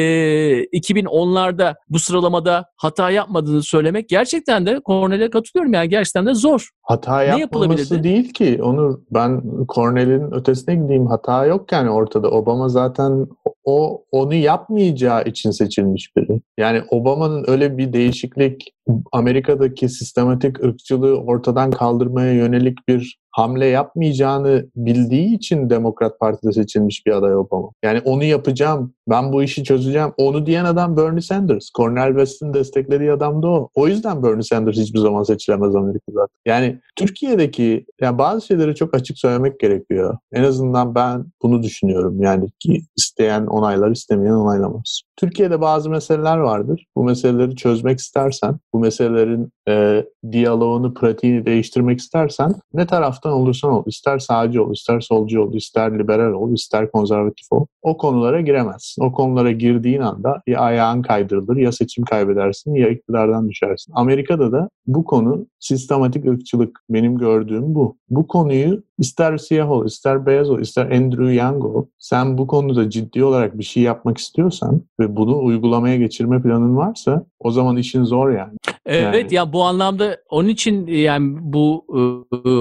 [0.63, 5.73] 2010'larda bu sıralamada hata yapmadığını söylemek gerçekten de Cornel'e katılıyorum.
[5.73, 6.69] Yani gerçekten de zor.
[6.81, 8.59] Hata ne yapılması değil ki.
[8.63, 9.43] Onu ben
[9.75, 11.07] Cornel'in ötesine gideyim.
[11.07, 12.31] Hata yok yani ortada.
[12.31, 13.27] Obama zaten
[13.63, 16.41] o onu yapmayacağı için seçilmiş biri.
[16.57, 18.73] Yani Obama'nın öyle bir değişiklik
[19.11, 27.11] Amerika'daki sistematik ırkçılığı ortadan kaldırmaya yönelik bir hamle yapmayacağını bildiği için Demokrat Parti'de seçilmiş bir
[27.11, 27.69] aday Obama.
[27.83, 30.11] Yani onu yapacağım, ben bu işi çözeceğim.
[30.17, 31.69] Onu diyen adam Bernie Sanders.
[31.77, 33.69] Cornel West'in desteklediği adam da o.
[33.75, 36.27] O yüzden Bernie Sanders hiçbir zaman seçilemez Amerika'da.
[36.45, 40.17] Yani Türkiye'deki yani bazı şeyleri çok açık söylemek gerekiyor.
[40.33, 42.21] En azından ben bunu düşünüyorum.
[42.21, 45.01] Yani ki isteyen onaylar, istemeyen onaylamaz.
[45.17, 46.85] Türkiye'de bazı meseleler vardır.
[46.95, 53.83] Bu meseleleri çözmek istersen, bu meselelerin e, diyaloğunu, pratiğini değiştirmek istersen ne taraftan olursan ol.
[53.87, 57.65] ister sağcı ol, ister solcu ol, ister liberal ol, ister konservatif ol.
[57.81, 59.03] o konulara giremezsin.
[59.03, 63.93] O konulara girdiğin anda ya ayağın kaydırılır ya seçim kaybedersin ya iktidardan düşersin.
[63.95, 66.79] Amerika'da da bu konu sistematik ırkçılık.
[66.89, 67.97] Benim gördüğüm bu.
[68.09, 71.85] Bu konuyu ister siyah ol, ister beyaz ol, ister Andrew Young ol.
[71.99, 77.25] Sen bu konuda ciddi olarak bir şey yapmak istiyorsan ve bunu uygulamaya geçirme planın varsa
[77.39, 78.53] o zaman işin zor yani.
[78.85, 79.35] Evet yani.
[79.35, 81.85] ya bu anlamda onun için yani bu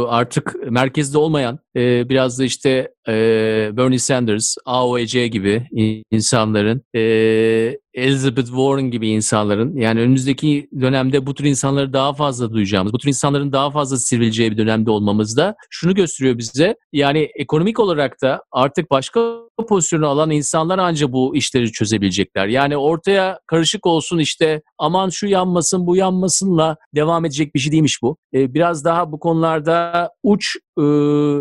[0.08, 2.92] artık merkezde olmayan biraz da işte
[3.76, 5.66] Bernie Sanders, AOC gibi
[6.10, 6.82] insanların
[7.94, 13.08] Elizabeth Warren gibi insanların yani önümüzdeki dönemde bu tür insanları daha fazla duyacağımız, bu tür
[13.08, 16.76] insanların daha fazla sivrileceği bir dönemde olmamızda şunu gösteriyor bize.
[16.92, 19.36] Yani ekonomik olarak da artık başka
[19.66, 22.46] pozisyonu alan insanlar ancak bu işleri çözebilecekler.
[22.46, 28.02] Yani ortaya karışık olsun işte aman şu yanmasın bu yanmasınla devam edecek bir şey değilmiş
[28.02, 28.16] bu.
[28.34, 30.82] Ee, biraz daha bu konularda uç e,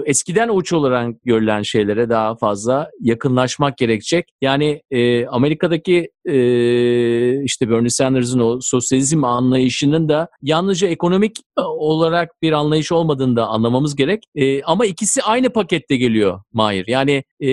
[0.06, 4.30] eskiden uç olarak görülen şeylere daha fazla yakınlaşmak gerekecek.
[4.42, 12.52] Yani e, Amerika'daki e, işte Bernie Sanders'ın o sosyalizm anlayışının da yalnızca ekonomik olarak bir
[12.52, 14.24] anlayış olmadığını da anlamamız gerek.
[14.36, 16.86] E, ama ikisi aynı pakette geliyor Mahir.
[16.88, 17.50] Yani e,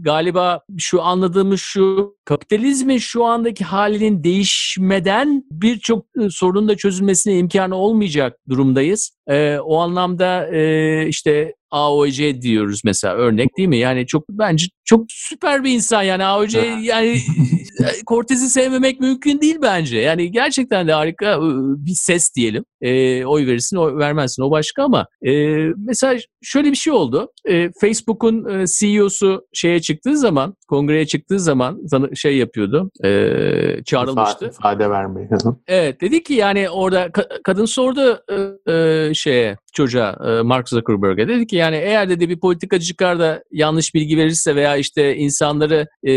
[0.00, 8.38] galiba şu anladığımız şu kapitalizmin şu andaki halinin değişmeden birçok sorunun da çözülmesine imkanı olmayacak
[8.48, 9.10] durumdayız.
[9.30, 13.76] E, o anlamda e, işte AOC diyoruz mesela örnek değil mi?
[13.76, 17.18] Yani çok bence çok süper bir insan yani AOC yani
[18.06, 19.98] Cortez'i sevmemek mümkün değil bence.
[19.98, 21.38] Yani gerçekten de harika
[21.76, 22.64] bir ses diyelim.
[22.80, 25.32] E, oy verirsin, oy vermezsin o başka ama e,
[25.76, 27.32] mesela şöyle bir şey oldu.
[27.48, 31.80] E, Facebook'un e, CEO'su şeye çıktığı zaman, kongreye çıktığı zaman
[32.14, 32.90] şey yapıyordu.
[33.04, 33.10] E,
[33.84, 34.46] çağrılmıştı.
[34.46, 35.28] İfade vermeyi.
[35.66, 38.22] evet dedi ki yani orada ka- kadın sordu
[38.68, 43.18] e, e, şeye çocuğa e, Mark Zuckerberg'e dedi ki yani eğer dedi bir politikacı çıkar
[43.18, 46.12] da yanlış bilgi verirse veya işte insanları e,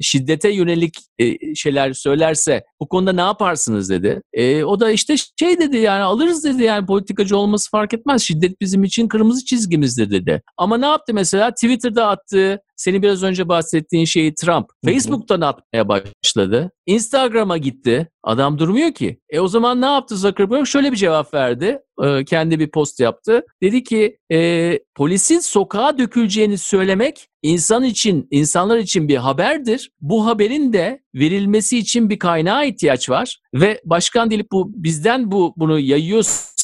[0.00, 4.22] şiddete yönelik e, şeyler söylerse bu konuda ne yaparsınız dedi.
[4.32, 8.22] E, o da işte şey dedi yani alırız dedi yani politikacı olması fark etmez.
[8.22, 10.42] Şiddet bizim için kırmızı çizgimizdir dedi.
[10.56, 16.70] Ama ne yaptı mesela Twitter'da attığı seni biraz önce bahsettiğin şeyi Trump Facebook'tan atmaya başladı.
[16.86, 18.08] Instagram'a gitti.
[18.22, 19.20] Adam durmuyor ki.
[19.30, 20.66] E o zaman ne yaptı Zuckerberg?
[20.66, 21.78] Şöyle bir cevap verdi.
[22.02, 23.42] E, kendi bir post yaptı.
[23.62, 29.90] Dedi ki e, polisin sokağa döküleceğini söylemek insan için, insanlar için bir haberdir.
[30.00, 35.54] Bu haberin de verilmesi için bir kaynağa ihtiyaç var ve başkan Dilip bu bizden bu
[35.56, 35.78] bunu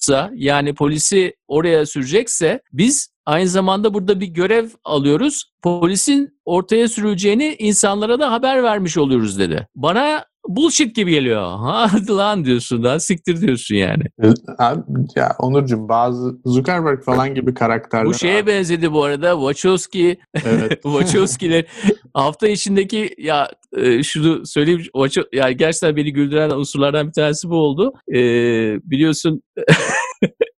[0.08, 5.52] yayıyorsa yani polisi oraya sürecekse biz aynı zamanda burada bir görev alıyoruz.
[5.62, 9.68] Polisin ortaya sürüleceğini insanlara da haber vermiş oluyoruz dedi.
[9.74, 11.52] Bana bullshit gibi geliyor.
[11.60, 14.02] Hadi lan diyorsun da siktir diyorsun yani.
[14.58, 14.80] Abi,
[15.16, 18.06] ya Onurcuğum bazı Zuckerberg falan gibi karakterler.
[18.06, 18.46] Bu şeye abi.
[18.46, 19.32] benzedi bu arada.
[19.32, 20.18] Wachowski.
[20.44, 20.72] Evet.
[20.82, 21.64] Wachowski'ler
[22.14, 24.82] hafta içindeki ya e, şunu söyleyeyim.
[24.82, 27.92] Wachow, yani gerçekten beni güldüren unsurlardan bir tanesi bu oldu.
[28.08, 28.20] E,
[28.90, 29.42] biliyorsun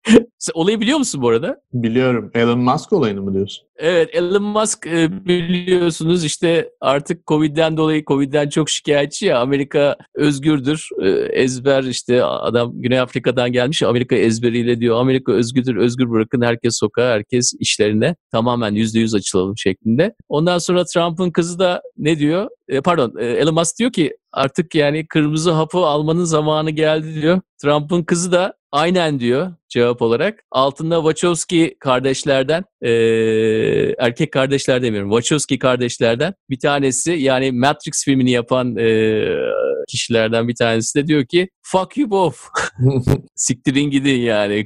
[0.53, 1.61] Olayı biliyor musun bu arada?
[1.73, 2.31] Biliyorum.
[2.33, 3.67] Elon Musk olayını mı diyorsun?
[3.77, 10.89] Evet Elon Musk e, biliyorsunuz işte artık Covid'den dolayı Covid'den çok şikayetçi ya Amerika özgürdür.
[11.01, 11.09] E,
[11.41, 17.11] ezber işte adam Güney Afrika'dan gelmiş Amerika ezberiyle diyor Amerika özgürdür özgür bırakın herkes sokağa
[17.11, 20.13] herkes işlerine tamamen yüzde yüz açılalım şeklinde.
[20.29, 22.49] Ondan sonra Trump'ın kızı da ne diyor?
[22.69, 27.41] E, pardon Elon Musk diyor ki artık yani kırmızı hapı almanın zamanı geldi diyor.
[27.61, 30.43] Trump'ın kızı da aynen diyor cevap olarak.
[30.51, 32.91] Altında Wachowski kardeşlerden, e,
[33.97, 39.25] erkek kardeşler demiyorum, Wachowski kardeşlerden bir tanesi yani Matrix filmini yapan e,
[39.87, 42.37] kişilerden bir tanesi de diyor ki fuck you both.
[43.35, 44.65] Siktirin gidin yani.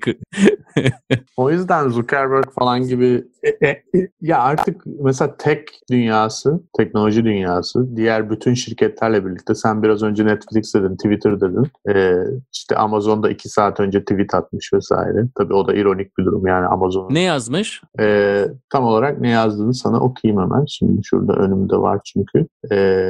[1.38, 3.84] o yüzden Zuckerberg falan gibi e, e,
[4.22, 10.76] ya artık mesela tek dünyası, teknoloji dünyası diğer bütün şirketlerle birlikte sen biraz önce Netflix
[10.76, 11.68] dedin, Twitter dedin.
[11.90, 12.16] E,
[12.54, 14.91] işte Amazon'da iki saat önce tweet atmış vesaire.
[15.36, 17.08] Tabii o da ironik bir durum yani Amazon.
[17.14, 17.82] Ne yazmış?
[18.00, 20.66] E, tam olarak ne yazdığını sana okuyayım hemen.
[20.68, 22.48] Şimdi şurada önümde var çünkü.
[22.72, 23.10] E,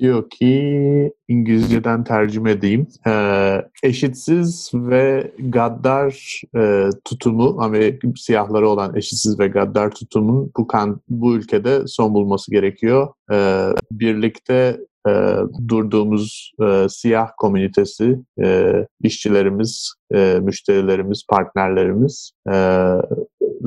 [0.00, 2.86] diyor ki İngilizceden tercüme edeyim.
[3.06, 3.12] E,
[3.82, 11.36] eşitsiz ve gaddar e, tutumu, Amerika siyahları olan eşitsiz ve gaddar tutumun bu kan bu
[11.36, 13.08] ülkede son bulması gerekiyor.
[13.32, 15.36] E, birlikte e,
[15.68, 22.54] durduğumuz e, siyah komünitesi, e, işçilerimiz, e, müşterilerimiz, partnerlerimiz e,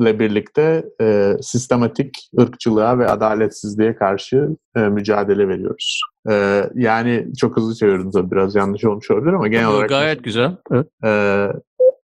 [0.00, 6.02] ile birlikte e, sistematik ırkçılığa ve adaletsizliğe karşı e, mücadele veriyoruz.
[6.30, 9.88] E, yani çok hızlı çevirdim tabii biraz yanlış olmuş olabilir ama genel olarak...
[9.88, 10.56] Gayet güzel.
[10.72, 10.86] Evet.
[11.04, 11.10] E,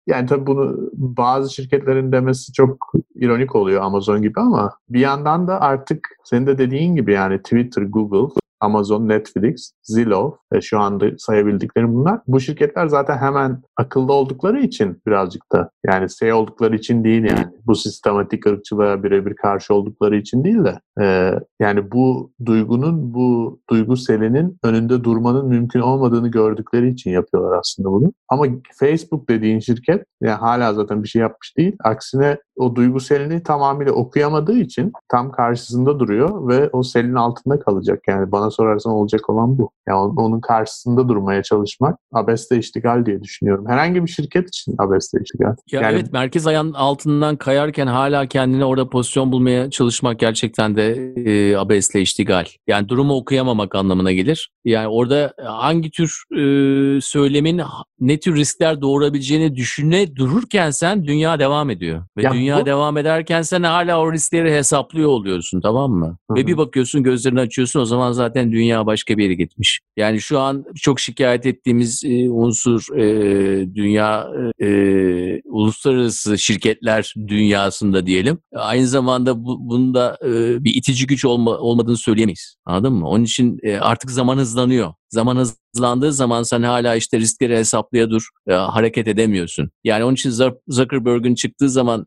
[0.07, 5.61] Yani tabii bunu bazı şirketlerin demesi çok ironik oluyor Amazon gibi ama bir yandan da
[5.61, 11.95] artık senin de dediğin gibi yani Twitter, Google Amazon, Netflix, Zillow ve şu anda sayabildiklerim
[11.95, 12.21] bunlar.
[12.27, 17.47] Bu şirketler zaten hemen akıllı oldukları için birazcık da yani şey oldukları için değil yani
[17.67, 23.97] bu sistematik ırkçılığa birebir karşı oldukları için değil de e, yani bu duygunun bu duygu
[23.97, 28.13] selinin önünde durmanın mümkün olmadığını gördükleri için yapıyorlar aslında bunu.
[28.29, 31.77] Ama Facebook dediğin şirket yani hala zaten bir şey yapmış değil.
[31.85, 38.03] Aksine o duygu selini tamamıyla okuyamadığı için tam karşısında duruyor ve o selin altında kalacak.
[38.09, 39.71] Yani bana sorarsan olacak olan bu.
[39.89, 43.65] Yani onun karşısında durmaya çalışmak abeste iştigal diye düşünüyorum.
[43.69, 45.55] Herhangi bir şirket için abeste iştigal.
[45.73, 51.13] Ya yani, evet merkez ayağının altından kayarken hala kendine orada pozisyon bulmaya çalışmak gerçekten de
[51.17, 52.45] e, abesle iştigal.
[52.67, 54.51] Yani durumu okuyamamak anlamına gelir.
[54.65, 57.61] Yani orada hangi tür e, söylemin
[58.01, 62.05] ne tür riskler doğurabileceğini düşüne dururken sen dünya devam ediyor.
[62.17, 62.67] Ve ya dünya bu...
[62.67, 66.07] devam ederken sen hala o riskleri hesaplıyor oluyorsun tamam mı?
[66.07, 66.39] Hı-hı.
[66.39, 69.81] Ve bir bakıyorsun gözlerini açıyorsun o zaman zaten dünya başka bir yere gitmiş.
[69.97, 74.27] Yani şu an çok şikayet ettiğimiz e, unsur e, dünya
[74.63, 78.39] e, uluslararası şirketler dünyasında diyelim.
[78.55, 82.56] Aynı zamanda bu, bunda e, bir itici güç olma, olmadığını söyleyemeyiz.
[82.67, 83.09] Anladın mı?
[83.09, 84.93] Onun için e, artık zaman hızlanıyor.
[85.11, 89.71] Zaman hızlandığı zaman sen hala işte riskleri hesaplaya dur, e, hareket edemiyorsun.
[89.85, 90.31] Yani onun için
[90.69, 92.07] Zuckerberg'ün çıktığı zaman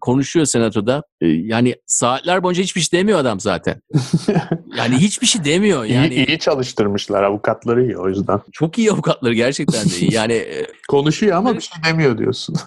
[0.00, 1.02] konuşuyor senatoda.
[1.20, 3.80] E, yani saatler boyunca hiçbir şey demiyor adam zaten.
[4.78, 5.84] yani hiçbir şey demiyor.
[5.84, 8.40] Yani iyi, iyi çalıştırmışlar avukatları iyi o yüzden.
[8.52, 10.08] Çok iyi avukatları gerçekten de iyi.
[10.18, 12.56] Yani e, konuşuyor ama bir şey demiyor diyorsun.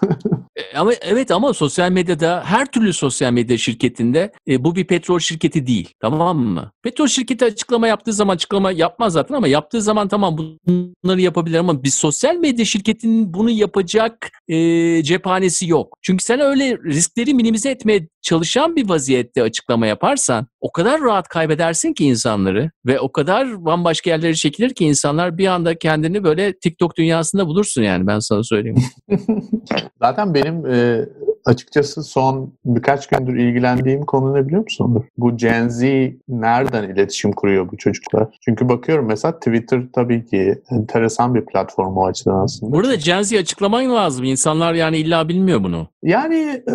[0.74, 5.66] Ama evet ama sosyal medyada her türlü sosyal medya şirketinde e, bu bir petrol şirketi
[5.66, 5.94] değil.
[6.00, 6.72] Tamam mı?
[6.82, 11.82] Petrol şirketi açıklama yaptığı zaman açıklama yapmaz zaten ama yaptığı zaman tamam bunları yapabilir ama
[11.82, 15.98] bir sosyal medya şirketinin bunu yapacak e, cephanesi yok.
[16.02, 21.92] Çünkü sen öyle riskleri minimize etmeye çalışan bir vaziyette açıklama yaparsan o kadar rahat kaybedersin
[21.92, 26.96] ki insanları ve o kadar bambaşka yerlere çekilir ki insanlar bir anda kendini böyle TikTok
[26.96, 28.82] dünyasında bulursun yani ben sana söyleyeyim.
[30.02, 31.06] Zaten benim e,
[31.44, 35.04] açıkçası son birkaç gündür ilgilendiğim konu ne biliyor musun?
[35.18, 35.82] Bu Gen Z
[36.28, 38.38] nereden iletişim kuruyor bu çocuklar?
[38.44, 42.72] Çünkü bakıyorum mesela Twitter tabii ki enteresan bir platform o açıdan aslında.
[42.72, 44.24] Burada Gen Z açıklaman lazım.
[44.24, 45.86] İnsanlar yani illa bilmiyor bunu.
[46.02, 46.74] Yani e,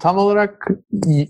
[0.00, 0.68] tam olarak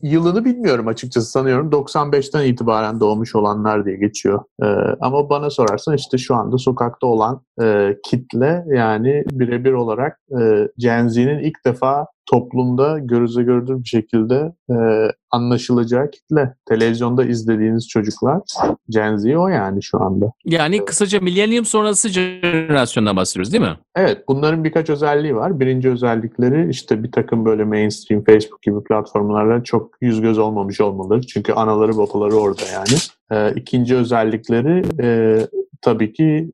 [0.03, 1.71] yılını bilmiyorum açıkçası sanıyorum.
[1.71, 4.45] 95'ten itibaren doğmuş olanlar diye geçiyor.
[4.63, 4.67] E,
[5.01, 10.21] ama bana sorarsan işte şu anda sokakta olan e, kitle yani birebir olarak
[10.79, 14.77] Gen Z'nin ilk defa toplumda görüze görülür bir şekilde e,
[15.31, 16.55] anlaşılacağı kitle.
[16.69, 18.41] Televizyonda izlediğiniz çocuklar
[18.89, 20.33] Gen Z o yani şu anda.
[20.45, 23.77] Yani kısaca millennium sonrası jenerasyondan bahsediyoruz değil mi?
[23.97, 25.61] Evet bunların birkaç özelliği var.
[25.61, 31.27] Birinci özellikleri işte bir takım böyle mainstream Facebook gibi platformlarla çok yüz göz olmamış olmaları.
[31.27, 32.99] Çünkü anaları babaları orada yani.
[33.33, 35.39] E, ikinci özellikleri e,
[35.83, 36.53] tabii ki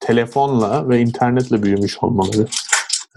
[0.00, 2.46] telefonla ve internetle büyümüş olmaları.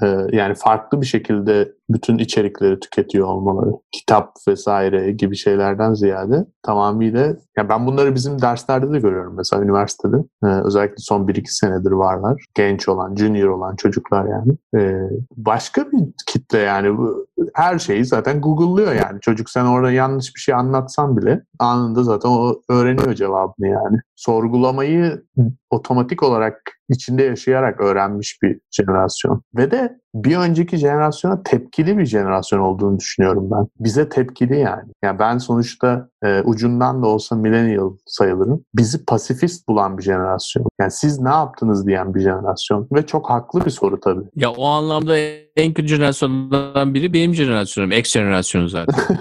[0.03, 7.35] Ee, yani farklı bir şekilde bütün içerikleri tüketiyor olmaları, kitap vesaire gibi şeylerden ziyade tamamıyla
[7.57, 10.17] ya ben bunları bizim derslerde de görüyorum mesela üniversitede.
[10.43, 12.45] Ee, özellikle son 1-2 senedir varlar.
[12.55, 14.57] Genç olan, junior olan çocuklar yani.
[14.75, 19.19] Ee, başka bir kitle yani bu her şeyi zaten Google'lıyor yani.
[19.21, 23.97] Çocuk sen orada yanlış bir şey anlatsan bile anında zaten o öğreniyor cevabını yani.
[24.15, 25.23] Sorgulamayı
[25.69, 29.43] otomatik olarak içinde yaşayarak öğrenmiş bir jenerasyon.
[29.57, 33.67] Ve de bir önceki jenerasyona tepkili bir jenerasyon olduğunu düşünüyorum ben.
[33.79, 34.83] Bize tepkili yani.
[35.03, 38.63] Yani ben sonuçta e, ucundan da olsa millennial sayılırım.
[38.75, 40.65] Bizi pasifist bulan bir jenerasyon.
[40.79, 42.87] Yani siz ne yaptınız diyen bir jenerasyon.
[42.91, 44.25] Ve çok haklı bir soru tabii.
[44.35, 45.17] Ya o anlamda
[45.55, 47.91] en kötü jenerasyonlardan biri benim jenerasyonum.
[47.91, 48.95] X jenerasyonu zaten.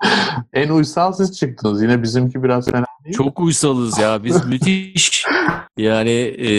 [0.52, 1.82] en uysal siz çıktınız.
[1.82, 4.24] Yine bizimki biraz fena değil Çok uysalız ya.
[4.24, 5.24] Biz müthiş.
[5.76, 6.52] Yani e,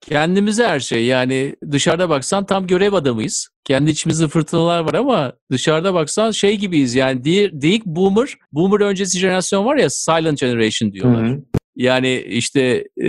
[0.00, 1.04] kendimize her şey.
[1.04, 3.48] Yani dışarıda baksan tam görev adamıyız.
[3.64, 6.94] Kendi içimizde fırtınalar var ama dışarıda baksan şey gibiyiz.
[6.94, 11.28] Yani değil boomer, boomer öncesi jenerasyon var ya silent generation diyorlar.
[11.28, 11.42] Hı hı.
[11.76, 13.08] Yani işte e,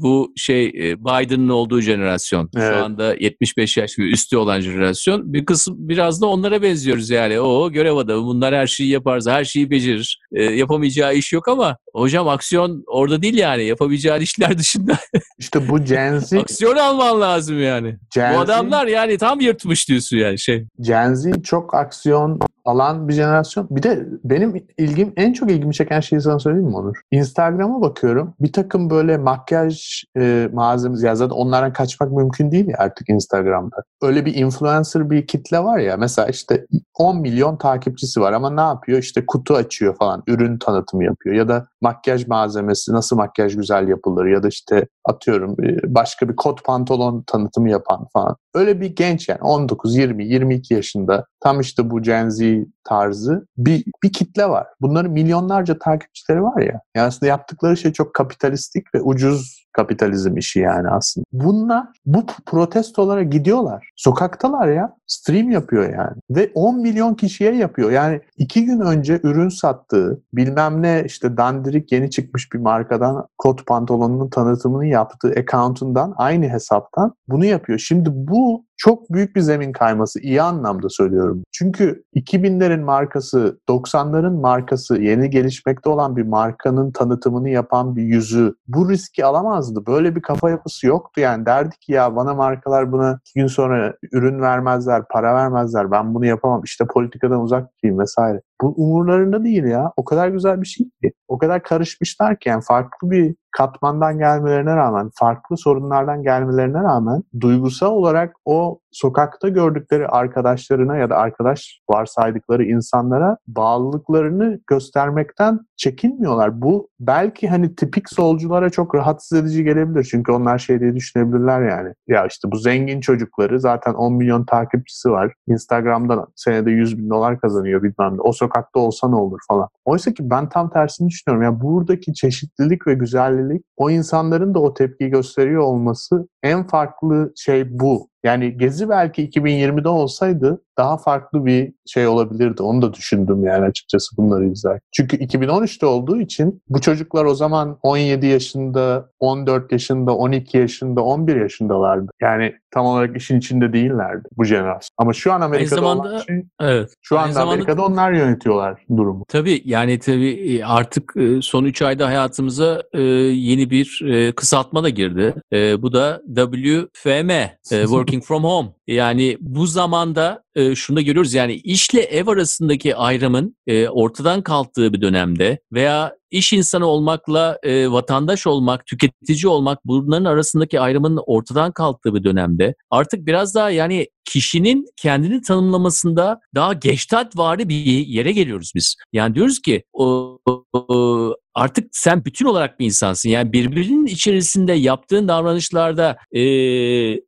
[0.00, 2.50] bu şey e, Biden'ın olduğu jenerasyon.
[2.56, 2.74] Evet.
[2.74, 5.32] Şu anda 75 yaş ve üstü olan jenerasyon.
[5.32, 7.40] Bir kısım biraz da onlara benziyoruz yani.
[7.40, 10.18] O görev adamı bunlar her şeyi yaparız, her şeyi becerir.
[10.32, 14.92] E, yapamayacağı iş yok ama hocam aksiyon orada değil yani yapabileceğin işler dışında.
[15.38, 16.32] İşte bu Gen Z.
[16.32, 17.96] aksiyon alman lazım yani.
[18.14, 20.66] Gen Bu adamlar yani tam yırtmış diyorsun yani şey.
[20.80, 23.68] Gen Z çok aksiyon alan bir jenerasyon.
[23.70, 26.96] Bir de benim ilgim en çok ilgimi çeken şeyi sana söyleyeyim mi Onur?
[27.10, 28.34] Instagram'a bakıyorum.
[28.40, 33.76] Bir takım böyle makyaj e, malzemesi ya zaten onlardan kaçmak mümkün değil ya artık Instagram'da.
[34.02, 38.60] Öyle bir influencer bir kitle var ya mesela işte 10 milyon takipçisi var ama ne
[38.60, 38.98] yapıyor?
[38.98, 40.22] İşte kutu açıyor falan.
[40.26, 45.56] Ürün tanıtımı yapıyor ya da makyaj malzemesi nasıl makyaj güzel yapılır ya da işte atıyorum
[45.64, 48.36] e, başka bir kot pantolon tanıtımı yapan falan.
[48.54, 52.42] Öyle bir genç yani 19, 20, 22 yaşında tam işte bu Gen Z
[52.84, 54.66] tarzı bir, bir kitle var.
[54.80, 56.80] Bunların milyonlarca takipçileri var ya.
[56.94, 61.24] Yani aslında yaptıkları şey çok kapitalistik ve ucuz kapitalizm işi yani aslında.
[61.32, 63.90] Bunlar bu protestolara gidiyorlar.
[63.96, 64.96] Sokaktalar ya.
[65.06, 66.16] Stream yapıyor yani.
[66.30, 67.90] Ve 10 milyon kişiye yapıyor.
[67.90, 73.66] Yani iki gün önce ürün sattığı bilmem ne işte dandirik yeni çıkmış bir markadan kot
[73.66, 77.78] pantolonunun tanıtımını yaptığı account'undan aynı hesaptan bunu yapıyor.
[77.78, 81.42] Şimdi bu çok büyük bir zemin kayması iyi anlamda söylüyorum.
[81.52, 88.90] Çünkü 2000'lerin markası, 90'ların markası, yeni gelişmekte olan bir markanın tanıtımını yapan bir yüzü bu
[88.90, 89.86] riski alamazdı.
[89.86, 91.46] Böyle bir kafa yapısı yoktu yani.
[91.46, 95.90] Derdi ki ya bana markalar buna iki gün sonra ürün vermezler, para vermezler.
[95.90, 96.62] Ben bunu yapamam.
[96.64, 98.40] İşte politikadan uzak tutayım vesaire.
[98.62, 99.92] Bu umurlarında değil ya.
[99.96, 101.12] O kadar güzel bir şey ki.
[101.28, 107.90] O kadar karışmışlar ki yani farklı bir katmandan gelmelerine rağmen, farklı sorunlardan gelmelerine rağmen duygusal
[107.90, 116.62] olarak o sokakta gördükleri arkadaşlarına ya da arkadaş varsaydıkları insanlara bağlılıklarını göstermekten çekinmiyorlar.
[116.62, 120.04] Bu belki hani tipik solculara çok rahatsız edici gelebilir.
[120.10, 121.94] Çünkü onlar şey diye düşünebilirler yani.
[122.08, 125.32] Ya işte bu zengin çocukları zaten 10 milyon takipçisi var.
[125.46, 128.20] Instagram'dan senede 100 bin dolar kazanıyor bilmem ne.
[128.20, 129.68] O sokakta olsa ne olur falan.
[129.84, 131.42] Oysa ki ben tam tersini düşünüyorum.
[131.44, 137.78] Yani buradaki çeşitlilik ve güzellik o insanların da o tepkiyi gösteriyor olması en farklı şey
[137.78, 138.13] bu.
[138.24, 142.62] Yani Gezi belki 2020'de olsaydı daha farklı bir şey olabilirdi.
[142.62, 144.80] Onu da düşündüm yani açıkçası bunları izlerken.
[144.92, 151.36] Çünkü 2013'te olduğu için bu çocuklar o zaman 17 yaşında, 14 yaşında, 12 yaşında, 11
[151.36, 152.10] yaşındalardı.
[152.22, 154.88] Yani tam olarak işin içinde değillerdi bu jenerasyon.
[154.98, 156.94] Ama şu an Amerika'da zamanda- olan şey, Evet.
[157.02, 159.24] şu Aynı anda zamanda- Amerika'da onlar yönetiyorlar durumu.
[159.28, 164.02] Tabii yani tabii e, artık e, son 3 ayda hayatımıza e, yeni bir
[164.36, 165.34] kısaltma da girdi.
[165.82, 167.30] Bu da WFM,
[167.68, 168.68] Working From Home.
[168.86, 174.92] Yani bu zamanda e, şunu da görüyoruz yani işle ev arasındaki ayrımın e, ortadan kalktığı
[174.92, 181.72] bir dönemde veya iş insanı olmakla e, vatandaş olmak, tüketici olmak bunların arasındaki ayrımın ortadan
[181.72, 188.72] kalktığı bir dönemde artık biraz daha yani kişinin kendini tanımlamasında daha geçtatvari bir yere geliyoruz
[188.74, 188.96] biz.
[189.12, 190.38] Yani diyoruz ki o,
[190.72, 193.28] o- artık sen bütün olarak bir insansın.
[193.28, 196.40] Yani birbirinin içerisinde yaptığın davranışlarda e,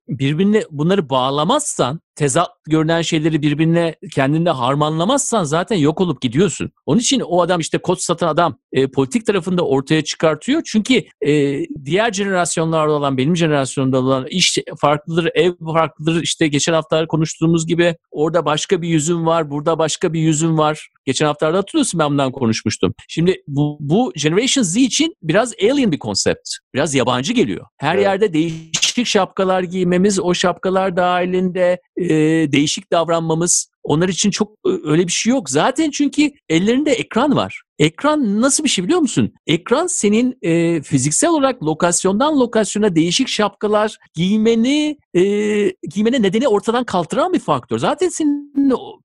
[0.09, 6.71] birbirine bunları bağlamazsan tezat görünen şeyleri birbirine kendinde harmanlamazsan zaten yok olup gidiyorsun.
[6.87, 10.63] Onun için o adam işte kod satan adam e, politik tarafında ortaya çıkartıyor.
[10.67, 16.23] Çünkü e, diğer jenerasyonlarda olan benim jenerasyonda olan iş farklıdır, ev farklıdır.
[16.23, 20.89] İşte geçen hafta konuştuğumuz gibi orada başka bir yüzüm var, burada başka bir yüzüm var.
[21.05, 22.95] Geçen haftalarda hatırlıyorsun ben bundan konuşmuştum.
[23.09, 26.49] Şimdi bu, bu Generation Z için biraz alien bir konsept.
[26.75, 27.67] Biraz yabancı geliyor.
[27.77, 28.05] Her Evet.
[28.05, 28.33] yerde
[28.97, 32.09] değişik şapkalar giymemiz, o şapkalar dahilinde e,
[32.53, 34.53] değişik davranmamız onlar için çok
[34.85, 35.51] öyle bir şey yok.
[35.51, 37.63] Zaten çünkü ellerinde ekran var.
[37.79, 39.35] Ekran nasıl bir şey biliyor musun?
[39.47, 45.23] Ekran senin e, fiziksel olarak lokasyondan lokasyona değişik şapkalar giymeni e,
[45.89, 47.79] giymene nedeni ortadan kaldıran bir faktör.
[47.79, 48.53] Zaten senin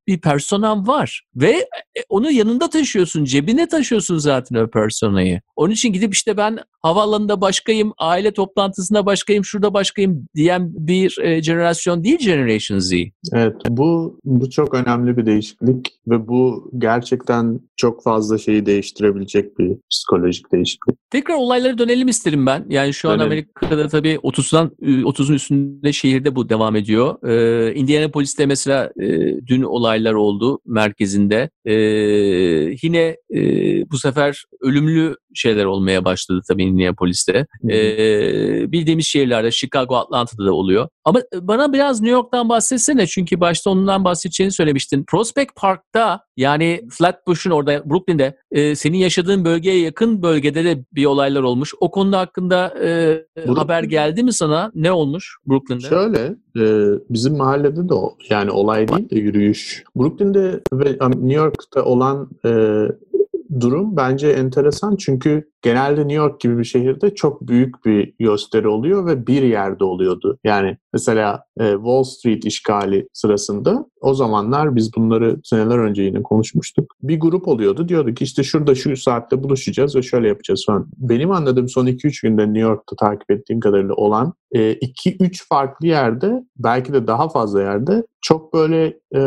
[0.08, 5.42] bir personan var ve e, onu yanında taşıyorsun, cebine taşıyorsun zaten o personayı.
[5.56, 11.44] Onun için gidip işte ben havaalanında başkayım, aile toplantısında başkayım, şurada başkayım diyen bir e,
[11.44, 12.92] jenerasyon değil Generation Z.
[13.34, 19.78] Evet, bu bu çok önemli bir değişiklik ve bu gerçekten çok fazla şeyi değiştirebilecek bir
[19.92, 20.96] psikolojik değişiklik.
[21.10, 22.66] Tekrar olaylara dönelim isterim ben.
[22.70, 23.28] Yani şu an Dönelim.
[23.28, 27.28] Amerika'da tabii 30'dan 30'un üstünde şehirde bu devam ediyor.
[27.28, 29.08] Ee, Indianapolis'te mesela e,
[29.48, 31.50] dün olaylar oldu merkezinde.
[31.66, 31.74] Ee,
[32.84, 33.42] yine e,
[33.92, 37.46] bu sefer ölümlü şeyler olmaya başladı tabii Indianapolis'te.
[37.72, 40.88] Ee, bildiğimiz şehirlerde Chicago, Atlanta'da da oluyor.
[41.06, 45.04] Ama bana biraz New York'tan bahsetsene çünkü başta ondan bahsedeceğini söylemiştin.
[45.04, 51.42] Prospect Park'ta yani Flatbush'un orada Brooklyn'de e, senin yaşadığın bölgeye yakın bölgede de bir olaylar
[51.44, 51.74] olmuş.
[51.80, 52.88] O konuda hakkında e,
[53.38, 54.72] Brooklyn- haber geldi mi sana?
[54.76, 55.88] Ne olmuş Brooklyn'de?
[55.88, 56.66] Şöyle, e,
[57.10, 59.84] bizim mahallede de o, yani olay değil de yürüyüş.
[59.96, 62.52] Brooklyn'de ve New York'ta olan e,
[63.60, 69.06] durum bence enteresan çünkü genelde New York gibi bir şehirde çok büyük bir gösteri oluyor
[69.06, 70.40] ve bir yerde oluyordu.
[70.44, 76.96] Yani mesela e, Wall Street işgali sırasında o zamanlar biz bunları seneler önce yine konuşmuştuk.
[77.04, 77.90] Bir grup oluyordu.
[77.90, 80.88] Diyorduk işte şurada şu saatte buluşacağız ve şöyle yapacağız falan.
[80.98, 86.44] Benim anladığım son 2-3 günde New York'ta takip ettiğim kadarıyla olan 2-3 e, farklı yerde
[86.58, 89.22] belki de daha fazla yerde çok böyle e,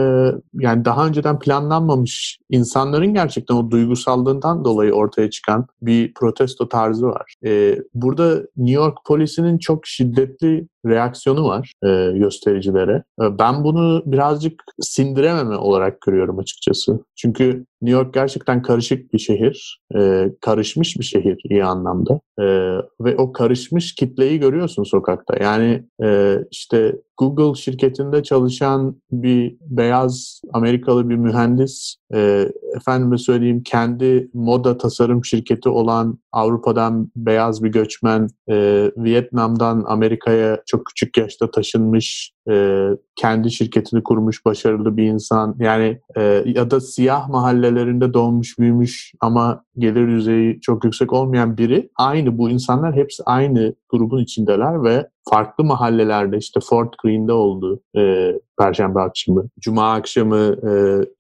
[0.55, 7.35] yani daha önceden planlanmamış insanların gerçekten o duygusallığından dolayı ortaya çıkan bir protesto tarzı var.
[7.45, 13.03] E, burada New York polisinin çok şiddetli reaksiyonu var e, göstericilere.
[13.23, 17.05] E, ben bunu birazcık sindirememe olarak görüyorum açıkçası.
[17.17, 22.45] Çünkü New York gerçekten karışık bir şehir, e, karışmış bir şehir iyi anlamda e,
[23.01, 25.35] ve o karışmış kitleyi görüyorsun sokakta.
[25.43, 34.31] Yani e, işte Google şirketinde çalışan bir beyaz Amerikalı bir mühendis, e, efendime söyleyeyim kendi
[34.35, 42.34] moda tasarım şirketi olan Avrupa'dan beyaz bir göçmen, e, Vietnam'dan Amerika'ya çok küçük yaşta taşınmış,
[42.51, 45.57] e, kendi şirketini kurmuş başarılı bir insan.
[45.59, 51.91] Yani e, ya da siyah mahallelerinde doğmuş büyümüş ama gelir düzeyi çok yüksek olmayan biri.
[51.97, 58.33] Aynı bu insanlar hepsi aynı grubun içindeler ve farklı mahallelerde işte Fort Green'de oldu e,
[58.59, 59.45] Perşembe akşamı.
[59.61, 60.71] Cuma akşamı e,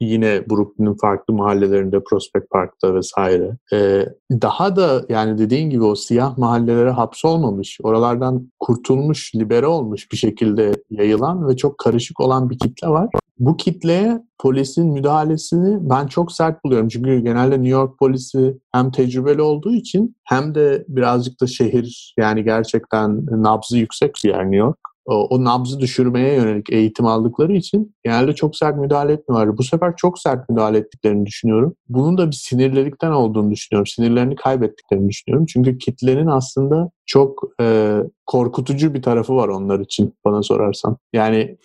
[0.01, 3.57] yine Brooklyn'in farklı mahallelerinde Prospect Park'ta vesaire.
[3.73, 10.17] E, daha da yani dediğin gibi o siyah mahallelere hapsolmamış, oralardan kurtulmuş, libere olmuş bir
[10.17, 13.09] şekilde yayılan ve çok karışık olan bir kitle var.
[13.39, 16.89] Bu kitleye polisin müdahalesini ben çok sert buluyorum.
[16.89, 22.45] Çünkü genelde New York polisi hem tecrübeli olduğu için hem de birazcık da şehir yani
[22.45, 27.95] gerçekten nabzı yüksek bir yer New York o, o nabzı düşürmeye yönelik eğitim aldıkları için
[28.05, 29.59] genelde çok sert müdahale etmiyorlar.
[29.59, 31.75] Bu sefer çok sert müdahale ettiklerini düşünüyorum.
[31.89, 33.87] Bunun da bir sinirlilikten olduğunu düşünüyorum.
[33.87, 35.47] Sinirlerini kaybettiklerini düşünüyorum.
[35.47, 40.97] Çünkü kitlenin aslında çok e, korkutucu bir tarafı var onlar için bana sorarsan.
[41.13, 41.57] Yani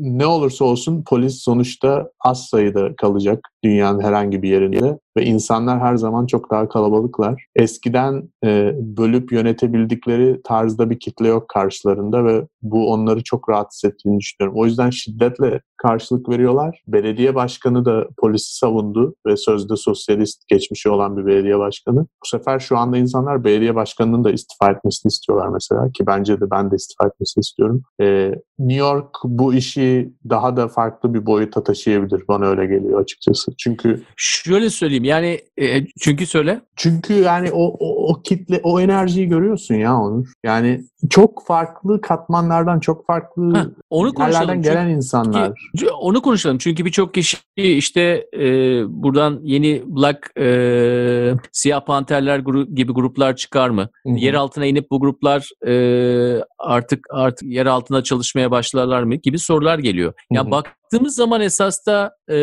[0.00, 5.96] ne olursa olsun polis sonuçta az sayıda kalacak dünyanın herhangi bir yerinde ve insanlar her
[5.96, 7.44] zaman çok daha kalabalıklar.
[7.56, 14.18] Eskiden e, bölüp yönetebildikleri tarzda bir kitle yok karşılarında ve bu onları çok rahatsız ettiğini
[14.20, 14.60] düşünüyorum.
[14.60, 16.82] O yüzden şiddetle karşılık veriyorlar.
[16.86, 22.00] Belediye başkanı da polisi savundu ve sözde sosyalist geçmişi olan bir belediye başkanı.
[22.00, 26.50] Bu sefer şu anda insanlar belediye başkanının da istifa etmesini istiyorlar mesela ki bence de
[26.50, 27.82] ben de istifa etmesini istiyorum.
[28.00, 32.22] Ee, New York bu işi daha da farklı bir boyuta taşıyabilir.
[32.28, 33.52] Bana öyle geliyor açıkçası.
[33.58, 36.60] Çünkü şöyle söyleyeyim yani e, çünkü söyle.
[36.76, 40.26] Çünkü yani o, o, o kitle o enerjiyi görüyorsun ya Onur.
[40.44, 45.52] Yani çok farklı katmanlardan çok farklı Heh, onu yerlerden gelen çünkü, insanlar.
[46.00, 48.44] Onu konuşalım çünkü birçok kişi işte e,
[48.88, 53.88] buradan yeni Black e, Siyah Panterler gru, gibi gruplar çıkar mı?
[54.06, 54.14] Hı-hı.
[54.16, 59.78] Yer altına inip bu gruplar e, artık artık yer altında çalışmaya başlarlar mı gibi sorular
[59.78, 60.12] geliyor.
[60.30, 62.36] Ya yani baktığımız zaman esas da e,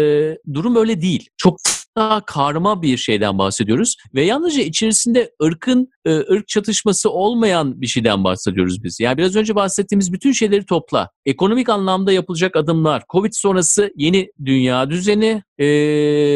[0.53, 1.29] durum öyle değil.
[1.37, 1.57] Çok
[1.97, 8.83] daha karma bir şeyden bahsediyoruz ve yalnızca içerisinde ırkın ırk çatışması olmayan bir şeyden bahsediyoruz
[8.83, 8.99] biz.
[8.99, 11.09] Yani biraz önce bahsettiğimiz bütün şeyleri topla.
[11.25, 15.65] Ekonomik anlamda yapılacak adımlar, Covid sonrası yeni dünya düzeni, e,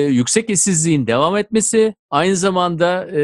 [0.09, 3.21] yüksek işsizliğin devam etmesi, aynı zamanda e,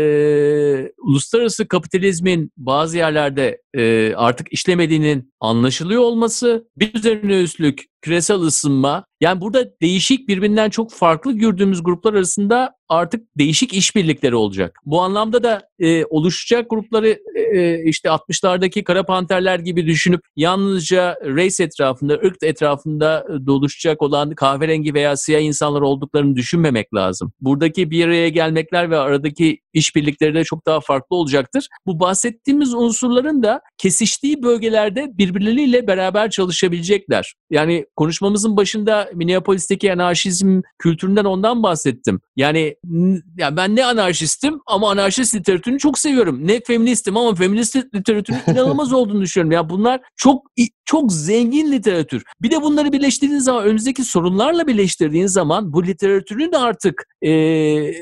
[0.97, 9.05] uluslararası kapitalizmin bazı yerlerde e, artık işlemediğinin anlaşılıyor olması, bir üzerine üstlük küresel ısınma.
[9.21, 14.79] Yani burada değişik birbirinden çok farklı gördüğümüz gruplar arasında artık değişik işbirlikleri olacak.
[14.85, 21.17] Bu anlamda da e, oluşacak grupları e, e işte 60'lardaki Kara Panterler gibi düşünüp yalnızca
[21.25, 27.31] race etrafında, ırk etrafında doluşacak olan kahverengi veya siyah insanlar olduklarını düşünmemek lazım.
[27.41, 31.67] Buradaki bir araya gelmekler ve aradaki işbirlikleri de çok daha farklı olacaktır.
[31.85, 37.33] Bu bahsettiğimiz unsurların da kesiştiği bölgelerde birbirleriyle beraber çalışabilecekler.
[37.49, 42.21] Yani konuşmamızın başında Minneapolis'teki anarşizm kültüründen ondan bahsettim.
[42.35, 42.75] Yani
[43.37, 46.47] ya ben ne anarşistim ama anarşist literatürünü çok seviyorum.
[46.47, 49.51] Ne feministim ama feminist literatürün inanılmaz olduğunu düşünüyorum.
[49.51, 50.43] Ya bunlar çok
[50.87, 52.23] çok zengin literatür.
[52.41, 57.31] Bir de bunları birleştirdiğiniz zaman önümüzdeki sorunlarla birleştirdiğiniz zaman bu literatürün de artık e,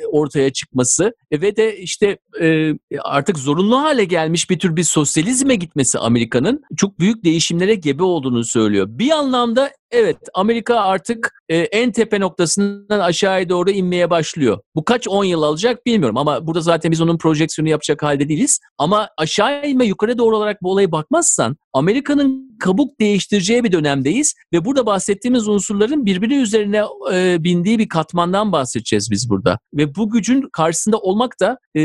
[0.05, 2.71] ortaya çıkması ve de işte e,
[3.03, 8.43] artık zorunlu hale gelmiş bir tür bir sosyalizme gitmesi Amerika'nın çok büyük değişimlere gebe olduğunu
[8.43, 8.87] söylüyor.
[8.89, 14.59] Bir anlamda evet Amerika artık e, en tepe noktasından aşağıya doğru inmeye başlıyor.
[14.75, 18.59] Bu kaç 10 yıl alacak bilmiyorum ama burada zaten biz onun projeksiyonu yapacak halde değiliz.
[18.77, 24.65] Ama aşağı inme yukarı doğru olarak bu olaya bakmazsan Amerika'nın kabuk değiştireceği bir dönemdeyiz ve
[24.65, 29.59] burada bahsettiğimiz unsurların birbiri üzerine e, bindiği bir katmandan bahsedeceğiz biz burada.
[29.73, 31.81] Ve bu gücün karşısında olmak da e,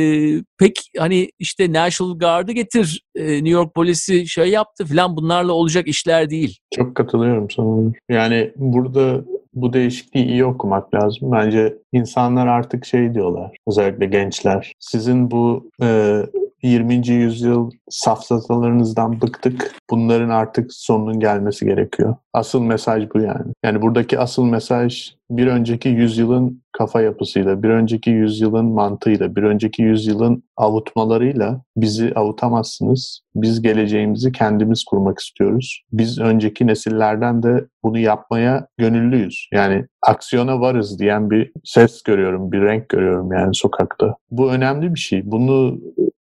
[0.58, 5.88] pek hani işte National Guard'ı getir, e, New York polisi şey yaptı falan bunlarla olacak
[5.88, 6.58] işler değil.
[6.74, 7.92] Çok katılıyorum sana.
[8.08, 9.24] Yani burada
[9.54, 11.32] bu değişikliği iyi okumak lazım.
[11.32, 14.72] Bence insanlar artık şey diyorlar, özellikle gençler.
[14.78, 16.22] Sizin bu e,
[16.62, 17.08] 20.
[17.08, 19.74] yüzyıl safsatalarınızdan bıktık.
[19.90, 22.16] Bunların artık sonunun gelmesi gerekiyor.
[22.32, 23.52] Asıl mesaj bu yani.
[23.64, 29.82] Yani buradaki asıl mesaj bir önceki yüzyılın kafa yapısıyla, bir önceki yüzyılın mantığıyla, bir önceki
[29.82, 33.20] yüzyılın avutmalarıyla bizi avutamazsınız.
[33.34, 35.82] Biz geleceğimizi kendimiz kurmak istiyoruz.
[35.92, 39.48] Biz önceki nesillerden de bunu yapmaya gönüllüyüz.
[39.52, 44.16] Yani aksiyona varız diyen bir ses görüyorum, bir renk görüyorum yani sokakta.
[44.30, 45.22] Bu önemli bir şey.
[45.24, 45.78] Bunu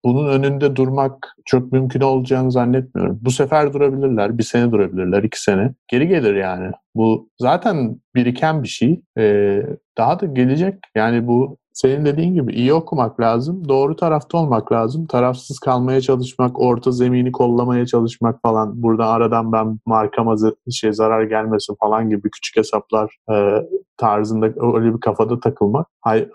[0.06, 3.20] bunun önünde durmak çok mümkün olacağını zannetmiyorum.
[3.22, 5.74] Bu sefer durabilirler, bir sene durabilirler, iki sene.
[5.98, 6.72] Geri gelir yani.
[6.96, 9.02] Bu zaten biriken bir şey.
[9.18, 9.64] Ee,
[9.98, 10.76] daha da gelecek.
[10.96, 13.70] Yani bu senin dediğin gibi iyi okumak lazım.
[13.70, 15.06] Doğru tarafta olmak lazım.
[15.08, 18.84] Tarafsız kalmaya çalışmak, orta zemini kollamaya çalışmak falan.
[18.84, 20.36] Burada aradan ben markama
[20.72, 23.36] şey zarar gelmesin falan gibi küçük hesaplar e,
[23.98, 24.46] tarzında
[24.76, 25.88] öyle bir kafada takılmak.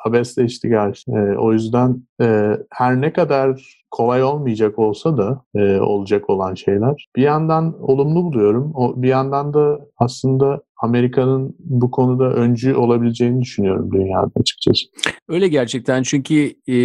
[0.05, 0.93] Abesle iştigal.
[1.09, 7.09] E, o yüzden e, her ne kadar kolay olmayacak olsa da e, olacak olan şeyler.
[7.17, 8.73] Bir yandan olumlu buluyorum.
[8.75, 14.87] O, bir yandan da aslında Amerika'nın bu konuda öncü olabileceğini düşünüyorum dünyada açıkçası.
[15.29, 16.77] Öyle gerçekten çünkü e,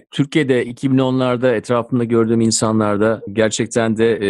[0.00, 4.28] Türkiye'de 2010'larda etrafımda gördüğüm insanlarda gerçekten de e,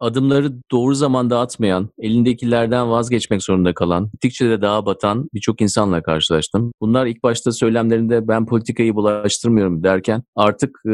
[0.00, 6.72] adımları doğru zamanda atmayan, elindekilerden vazgeçmek zorunda kalan, gittikçe de daha batan birçok insanla karşılaştım.
[6.80, 10.90] Bunlar ilk başta söylemlerinde ben politikayı bulaştırmıyorum derken artık e,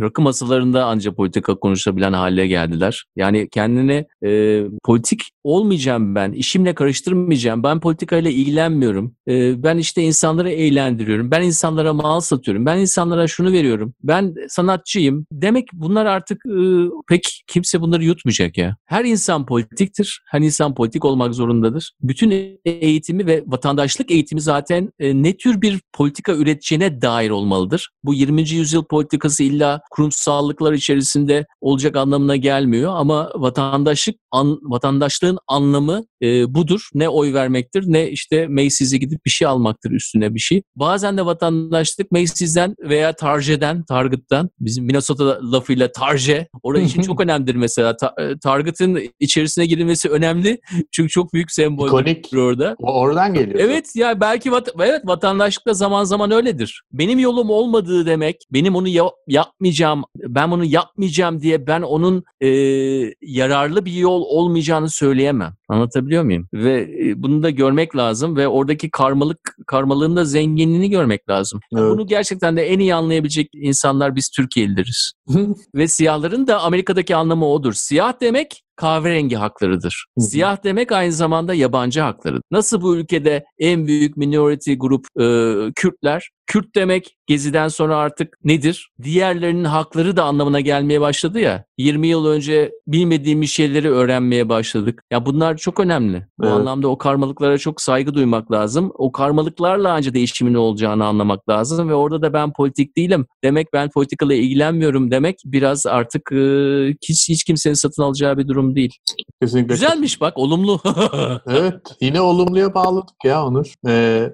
[0.00, 3.04] rakı masalarında ancak politika konuşabilen hale geldiler.
[3.16, 10.50] Yani kendini e, politik olmayacağım ben, işimle karıştırmayacağım, ben politikayla ilgilenmiyorum, e, ben işte insanları
[10.50, 15.26] eğlendiriyorum, ben insanlara mal satıyorum, ben insanlara şunu veriyorum, ben sanatçıyım.
[15.32, 16.60] Demek bunlar artık e,
[17.08, 18.76] pek kimse bunları yutmayacak ya.
[18.86, 21.92] Her insan politiktir, her insan politik olmak zorundadır.
[22.02, 27.90] Bütün eğitimi ve vatandaşlık eğitimi zaten e, ne tür bir politika üreteceğine dair olmalıdır.
[28.04, 28.50] Bu 20.
[28.50, 36.88] yüzyıl politikası illa kurumsallıklar içerisinde olacak anlamına gelmiyor ama vatandaşlık an, vatandaşlığın anlamı e, budur.
[36.94, 40.62] Ne oy vermektir ne işte Macy's'e gidip bir şey almaktır üstüne bir şey.
[40.76, 47.54] Bazen de vatandaşlık Macy's'den veya Target'den, Target'tan bizim Minnesota lafıyla Target orası için çok önemlidir
[47.54, 47.96] mesela.
[47.96, 50.60] Ta, e, Target'ın içerisine girilmesi önemli
[50.92, 51.88] çünkü çok büyük sembol
[52.38, 52.76] orada.
[52.78, 53.60] O oradan geliyor.
[53.60, 56.82] Evet ya belki vat evet vatandaşlıkta zaman zaman öyledir.
[56.92, 62.48] Benim yolum olmadığı demek, benim onu ya- yapmayacağım, ben bunu yapmayacağım diye ben onun e,
[63.22, 65.54] yararlı bir yol olmayacağını söyleyemem.
[65.68, 66.48] Anlatabiliyor muyum?
[66.52, 71.60] Ve e, bunu da görmek lazım ve oradaki karmalık karmalığın da zenginliğini görmek lazım.
[71.72, 71.90] Evet.
[71.90, 75.12] Bunu gerçekten de en iyi anlayabilecek insanlar biz Türkiye'lileriz.
[75.74, 77.72] ve siyahların da Amerika'daki anlamı odur.
[77.72, 80.06] Siyah demek kahverengi haklarıdır.
[80.18, 82.40] Siyah demek aynı zamanda yabancı hakları.
[82.50, 85.24] Nasıl bu ülkede en büyük minority grup e,
[85.76, 86.30] Kürtler?
[86.50, 88.90] Kürt demek Gezi'den sonra artık nedir?
[89.02, 91.64] Diğerlerinin hakları da anlamına gelmeye başladı ya.
[91.78, 95.02] 20 yıl önce bilmediğimiz şeyleri öğrenmeye başladık.
[95.12, 96.26] Ya bunlar çok önemli.
[96.38, 96.54] Bu Evet.
[96.54, 98.92] anlamda o karmalıklara çok saygı duymak lazım.
[98.94, 103.26] O karmalıklarla ancak değişimin olacağını anlamak lazım ve orada da ben politik değilim.
[103.44, 106.36] Demek ben politikayla ilgilenmiyorum demek biraz artık e,
[107.08, 108.92] hiç, hiç kimsenin satın alacağı bir durum değil.
[109.42, 109.74] Kesinlikle.
[109.74, 110.80] Güzelmiş bak olumlu.
[111.46, 111.80] Evet.
[112.00, 113.74] Yine olumluya bağladık ya Onur.
[113.88, 114.30] Ee,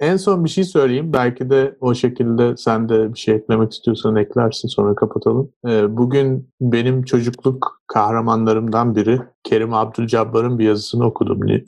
[0.00, 1.12] en son bir şey söyleyeyim.
[1.12, 5.52] Belki de o şekilde sen de bir şey eklemek istiyorsan eklersin sonra kapatalım.
[5.68, 11.48] Ee, bugün benim çocukluk kahramanlarımdan biri Kerim Abdülcabbar'ın bir yazısını okudum.
[11.48, 11.62] Ee,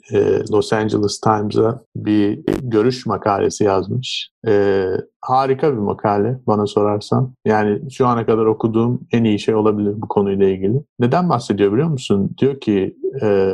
[0.51, 4.31] Los Angeles Times'a bir görüş makalesi yazmış.
[4.47, 4.85] Ee,
[5.21, 7.33] harika bir makale bana sorarsan.
[7.45, 10.83] Yani şu ana kadar okuduğum en iyi şey olabilir bu konuyla ilgili.
[10.99, 12.35] Neden bahsediyor biliyor musun?
[12.37, 13.51] Diyor ki e,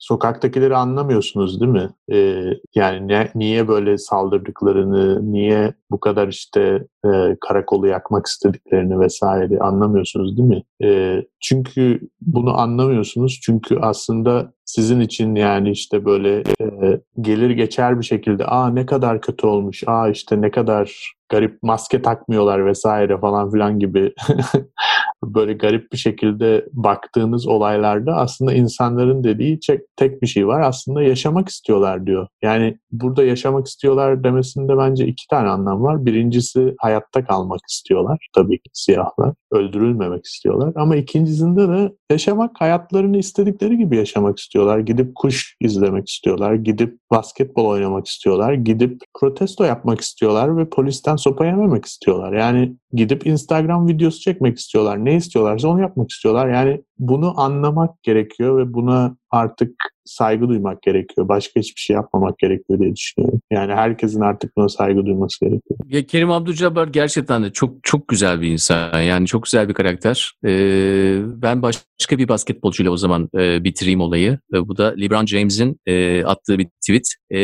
[0.00, 1.90] sokaktakileri anlamıyorsunuz değil mi?
[2.12, 2.44] Ee,
[2.74, 10.36] yani ne, niye böyle saldırdıklarını, niye bu kadar işte e, karakolu yakmak istediklerini vesaire anlamıyorsunuz
[10.36, 10.62] değil mi?
[10.82, 18.04] Ee, çünkü bunu anlamıyorsunuz çünkü aslında sizin için yani işte böyle e, gelir geçer bir
[18.04, 23.50] şekilde aa ne kadar kötü olmuş, aa işte ne kadar garip maske takmıyorlar vesaire falan
[23.50, 24.14] filan gibi
[25.24, 29.58] böyle garip bir şekilde baktığınız olaylarda aslında insanların dediği
[29.96, 30.60] tek bir şey var.
[30.60, 32.26] Aslında yaşamak istiyorlar diyor.
[32.42, 36.06] Yani burada yaşamak istiyorlar demesinde bence iki tane anlam var.
[36.06, 39.34] Birincisi hayatta kalmak istiyorlar tabii ki siyahlar.
[39.52, 40.72] Öldürülmemek istiyorlar.
[40.76, 44.78] Ama ikincisinde de yaşamak, hayatlarını istedikleri gibi yaşamak istiyorlar.
[44.78, 46.54] Gidip kuş izlemek istiyorlar.
[46.54, 48.52] Gidip basketbol oynamak istiyorlar.
[48.52, 52.32] Gidip protesto yapmak istiyorlar ve polisten sopa yememek istiyorlar.
[52.32, 55.04] Yani gidip Instagram videosu çekmek istiyorlar.
[55.04, 56.48] Ne istiyorlarsa onu yapmak istiyorlar.
[56.48, 59.72] Yani bunu anlamak gerekiyor ve buna artık
[60.04, 61.28] saygı duymak gerekiyor.
[61.28, 63.40] Başka hiçbir şey yapmamak gerekiyor diye düşünüyorum.
[63.50, 65.80] Yani herkesin artık buna saygı duyması gerekiyor.
[65.86, 69.00] Ya Kerim Abdülcabbar gerçekten de çok çok güzel bir insan.
[69.00, 70.32] Yani çok güzel bir karakter.
[70.44, 71.62] Ee, ben
[72.00, 74.38] başka bir basketbolcuyla o zaman e, bitireyim olayı.
[74.54, 77.06] E, bu da LeBron James'in e, attığı bir tweet.
[77.30, 77.40] E,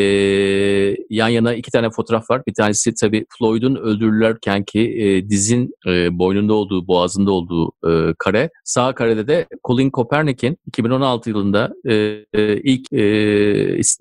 [1.10, 2.42] yan yana iki tane fotoğraf var.
[2.48, 8.50] Bir tanesi tabii Floyd'un öldürülürken ki e, dizin e, boynunda olduğu, boğazında olduğu e, kare.
[8.64, 11.94] Sağ karede de Colin Kaepernick'in 2016 yılında e,
[12.34, 13.02] e, ilk e,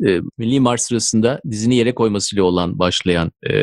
[0.09, 3.55] e, Milli Marş sırasında dizini yere koymasıyla olan başlayan e,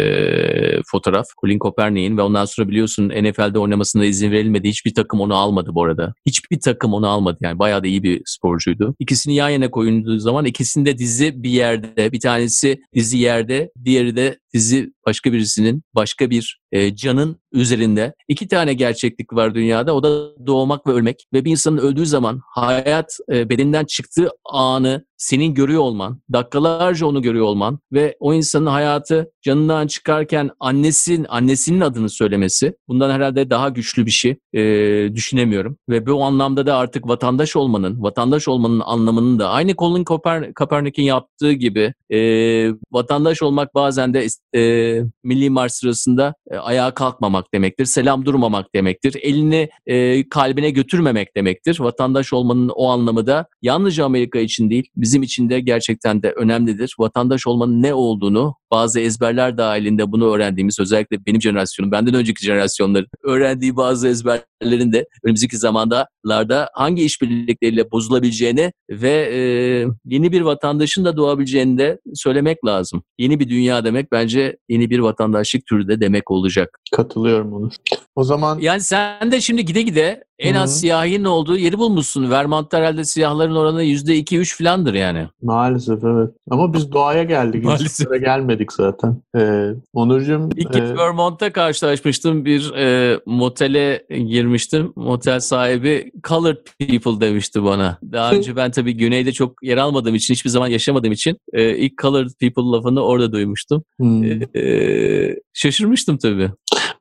[0.86, 1.26] fotoğraf.
[1.40, 4.68] Colin Kaepernick'in ve ondan sonra biliyorsun NFL'de oynamasına izin verilmedi.
[4.68, 6.14] Hiçbir takım onu almadı bu arada.
[6.26, 7.38] Hiçbir takım onu almadı.
[7.40, 8.94] Yani bayağı da iyi bir sporcuydu.
[8.98, 12.12] İkisini yan yana koyulduğu zaman ikisinde dizi bir yerde.
[12.12, 18.14] Bir tanesi dizi yerde, diğeri de dizi başka birisinin, başka bir e, canın üzerinde.
[18.28, 19.94] iki tane gerçeklik var dünyada.
[19.94, 21.26] O da doğmak ve ölmek.
[21.32, 27.22] Ve bir insanın öldüğü zaman hayat e, bedeninden çıktığı anı senin görüyor olman, dakikalarca onu
[27.22, 33.68] görüyor olman ve o insanın hayatı canından çıkarken annesin, annesinin adını söylemesi bundan herhalde daha
[33.68, 34.60] güçlü bir şey e,
[35.14, 35.76] düşünemiyorum.
[35.88, 40.04] Ve bu anlamda da artık vatandaş olmanın, vatandaş olmanın anlamının da aynı Colin
[40.54, 42.18] Kaepernick'in yaptığı gibi e,
[42.92, 44.91] vatandaş olmak bazen de e,
[45.22, 51.80] milli marş sırasında e, ayağa kalkmamak demektir, selam durmamak demektir, elini e, kalbine götürmemek demektir.
[51.80, 56.94] Vatandaş olmanın o anlamı da yalnızca Amerika için değil, bizim için de gerçekten de önemlidir.
[56.98, 63.06] Vatandaş olmanın ne olduğunu bazı ezberler dahilinde bunu öğrendiğimiz özellikle benim jenerasyonum, benden önceki jenerasyonların
[63.24, 69.38] öğrendiği bazı ezberlerin de önümüzdeki zamanlarda hangi işbirlikleriyle bozulabileceğini ve e,
[70.04, 73.02] yeni bir vatandaşın da doğabileceğini de söylemek lazım.
[73.18, 76.78] Yeni bir dünya demek bence yeni bir vatandaşlık türü de demek olacak.
[76.92, 77.72] Katılıyorum Onur.
[78.16, 78.58] O zaman...
[78.58, 80.78] Yani sen de şimdi gide gide en az Hı-hı.
[80.78, 82.30] siyahinin olduğu yeri bulmuşsun.
[82.30, 85.28] Vermont'ta herhalde siyahların oranı %2-3 filandır yani.
[85.42, 86.30] Maalesef evet.
[86.50, 87.64] Ama biz doğaya geldik.
[87.64, 88.20] Maalesef.
[88.20, 89.22] gelmedik zaten.
[89.36, 90.48] Ee, Onurcuğum...
[90.56, 90.96] İlk e...
[90.96, 92.44] Vermont'ta karşılaşmıştım.
[92.44, 94.92] Bir e, motele girmiştim.
[94.96, 97.98] Motel sahibi colored people demişti bana.
[98.12, 101.98] Daha önce ben tabii güneyde çok yer almadığım için, hiçbir zaman yaşamadığım için e, ilk
[101.98, 103.84] colored people lafını orada duymuştum.
[103.98, 104.24] Hmm.
[104.24, 106.50] E, e, şaşırmıştım tabii.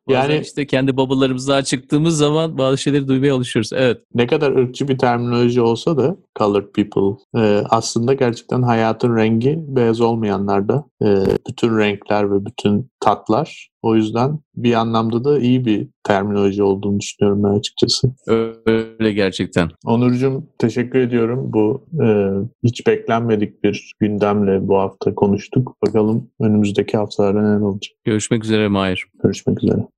[0.08, 3.70] Bazen yani işte kendi babalarımızdan çıktığımız zaman bazı şeyleri duymaya alışıyoruz.
[3.74, 3.98] Evet.
[4.14, 10.02] Ne kadar ırkçı bir terminoloji olsa da colored people e, aslında gerçekten hayatın rengi beyaz
[10.02, 11.08] olmayanlar da e,
[11.50, 17.44] bütün renkler ve bütün tatlar o yüzden bir anlamda da iyi bir terminoloji olduğunu düşünüyorum
[17.44, 18.14] ben açıkçası.
[18.28, 19.70] Öyle gerçekten.
[19.86, 21.54] Onurcuğum teşekkür ediyorum.
[21.54, 22.08] Bu e,
[22.64, 25.76] hiç beklenmedik bir gündemle bu hafta konuştuk.
[25.86, 27.94] Bakalım önümüzdeki haftalarda neler olacak.
[28.04, 29.06] Görüşmek üzere Mahir.
[29.24, 29.88] Görüşmek üzere.